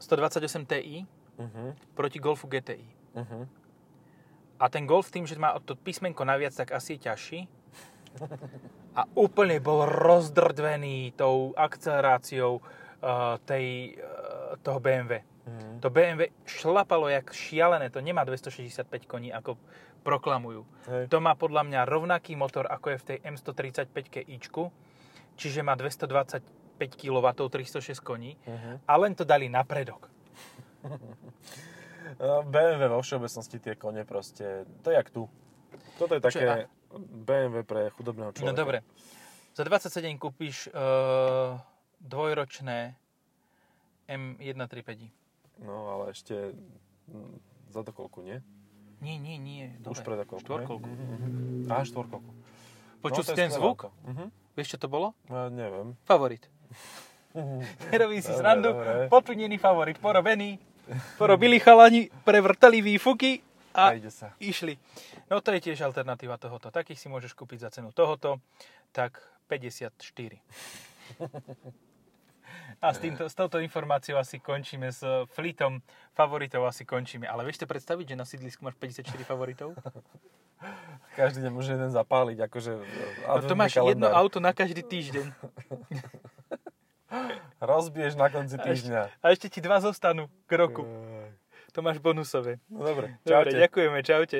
128 0.00 0.64
Ti 0.64 1.04
Uh-huh. 1.36 1.72
proti 1.92 2.16
Golfu 2.16 2.48
GTI. 2.48 2.84
Uh-huh. 3.16 3.44
A 4.60 4.68
ten 4.68 4.84
Golf 4.84 5.08
tým, 5.08 5.24
že 5.24 5.40
má 5.40 5.56
to 5.64 5.72
písmenko 5.72 6.20
naviac, 6.24 6.52
tak 6.52 6.72
asi 6.76 6.96
je 6.96 7.08
ťažší. 7.08 7.40
A 8.92 9.08
úplne 9.16 9.56
bol 9.56 9.88
rozdrdvený 9.88 11.16
tou 11.16 11.56
akceleráciou 11.56 12.60
uh, 12.60 13.40
tej, 13.48 13.96
uh, 13.96 14.60
toho 14.60 14.80
BMW. 14.80 15.24
To 15.80 15.88
BMW 15.90 16.30
šlapalo 16.44 17.08
jak 17.08 17.32
šialené, 17.32 17.90
to 17.90 18.04
nemá 18.04 18.24
265 18.24 18.86
koní, 19.08 19.32
ako 19.32 19.56
proklamujú. 20.04 20.64
Hej. 20.88 21.04
To 21.08 21.18
má 21.20 21.34
podľa 21.34 21.64
mňa 21.64 21.80
rovnaký 21.88 22.36
motor, 22.36 22.68
ako 22.68 22.94
je 22.94 22.98
v 23.00 23.04
tej 23.04 23.18
M135 23.24 24.28
ičku, 24.28 24.68
čiže 25.36 25.64
má 25.64 25.76
225 25.76 26.44
kW, 26.76 27.26
306 27.32 28.00
koní, 28.00 28.36
Uh-huh. 28.44 28.76
a 28.84 28.92
len 29.00 29.12
to 29.16 29.24
dali 29.24 29.48
na 29.48 29.64
predok. 29.64 30.08
BMW 32.52 32.82
vo 32.90 33.00
všeobecnosti 33.00 33.56
tie 33.60 33.74
kone 33.76 34.04
proste, 34.04 34.68
to 34.84 34.90
je 34.92 34.96
jak 34.96 35.08
tu. 35.08 35.28
Toto 35.96 36.16
je 36.16 36.20
také 36.20 36.68
BMW 37.24 37.62
pre 37.64 37.88
chudobného 37.94 38.32
človeka. 38.34 38.50
No 38.50 38.56
dobre, 38.56 38.78
za 39.54 39.62
27 39.64 40.18
kúpiš 40.18 40.68
uh, 40.72 41.56
dvojročné 42.00 42.96
M135i. 44.10 45.19
No 45.60 45.92
ale 45.92 46.12
ešte 46.12 46.56
mm, 47.06 47.36
za 47.68 47.84
to 47.84 47.92
koľku, 47.92 48.24
nie? 48.24 48.40
Nie, 49.00 49.16
nie, 49.16 49.36
nie. 49.36 49.72
Už 49.80 50.00
Dobre. 50.00 50.04
pred 50.04 50.18
koľku, 50.28 50.44
Štvorkolku. 50.44 50.88
Mhm, 50.88 51.04
mhm. 51.04 51.72
Á, 51.72 51.84
štvorkolku. 51.84 52.30
Počul 53.00 53.24
No, 53.24 53.32
ten 53.32 53.48
zvuk? 53.48 53.88
Mhm. 54.04 54.24
Vieš, 54.52 54.76
čo 54.76 54.78
to 54.78 54.88
bolo? 54.92 55.16
Ja 55.30 55.48
neviem. 55.48 55.96
Favorit. 56.04 56.44
Nerobí 57.94 58.20
si 58.20 58.28
Dobre, 58.28 58.40
srandu. 58.42 58.68
dobre. 58.74 59.06
Potunený 59.08 59.56
favorit, 59.56 59.96
porobený. 59.96 60.58
Porobili 61.16 61.62
chalani, 61.62 62.10
prevrtali 62.26 62.82
výfuky 62.82 63.38
A 63.70 63.94
a 63.94 64.10
sa. 64.10 64.34
išli. 64.42 64.74
No 65.30 65.38
to 65.38 65.54
je 65.54 65.70
tiež 65.70 65.86
alternatíva 65.86 66.34
tohoto. 66.34 66.74
Takých 66.74 66.98
si 66.98 67.06
môžeš 67.06 67.38
kúpiť 67.38 67.62
za 67.62 67.70
cenu 67.70 67.94
tohoto, 67.94 68.42
tak 68.90 69.22
54. 69.46 69.94
A 72.80 72.96
s, 72.96 72.98
týmto, 72.98 73.28
s 73.28 73.36
touto 73.36 73.60
informáciou 73.60 74.16
asi 74.16 74.40
končíme, 74.40 74.88
s 74.88 75.04
flitom 75.36 75.84
favoritov 76.16 76.64
asi 76.64 76.88
končíme. 76.88 77.28
Ale 77.28 77.44
vieš 77.44 77.60
si 77.60 77.66
predstaviť, 77.68 78.12
že 78.12 78.16
na 78.16 78.24
sídlisku 78.24 78.64
máš 78.64 78.80
54 78.80 79.20
favoritov? 79.28 79.76
Každý 81.20 81.44
deň 81.44 81.52
môže 81.52 81.72
jeden 81.72 81.90
zapáliť, 81.92 82.48
akože... 82.48 82.72
No 83.28 83.40
to 83.44 83.56
máš 83.56 83.76
jedno 83.76 84.08
auto 84.12 84.38
na 84.40 84.52
každý 84.52 84.84
týždeň. 84.84 85.26
Rozbiješ 87.60 88.14
na 88.14 88.30
konci 88.30 88.54
A 88.54 88.62
ešte, 88.62 88.68
týždňa. 88.86 89.02
a 89.18 89.26
ešte 89.34 89.46
ti 89.50 89.60
dva 89.60 89.82
zostanú 89.82 90.30
k 90.46 90.52
roku. 90.54 90.86
To 91.74 91.82
máš 91.82 91.98
bonusové. 91.98 92.58
No 92.70 92.82
dobre, 92.82 93.18
Dobre, 93.22 93.50
čaute. 93.50 93.58
ďakujeme, 93.62 93.98
čaute. 94.02 94.38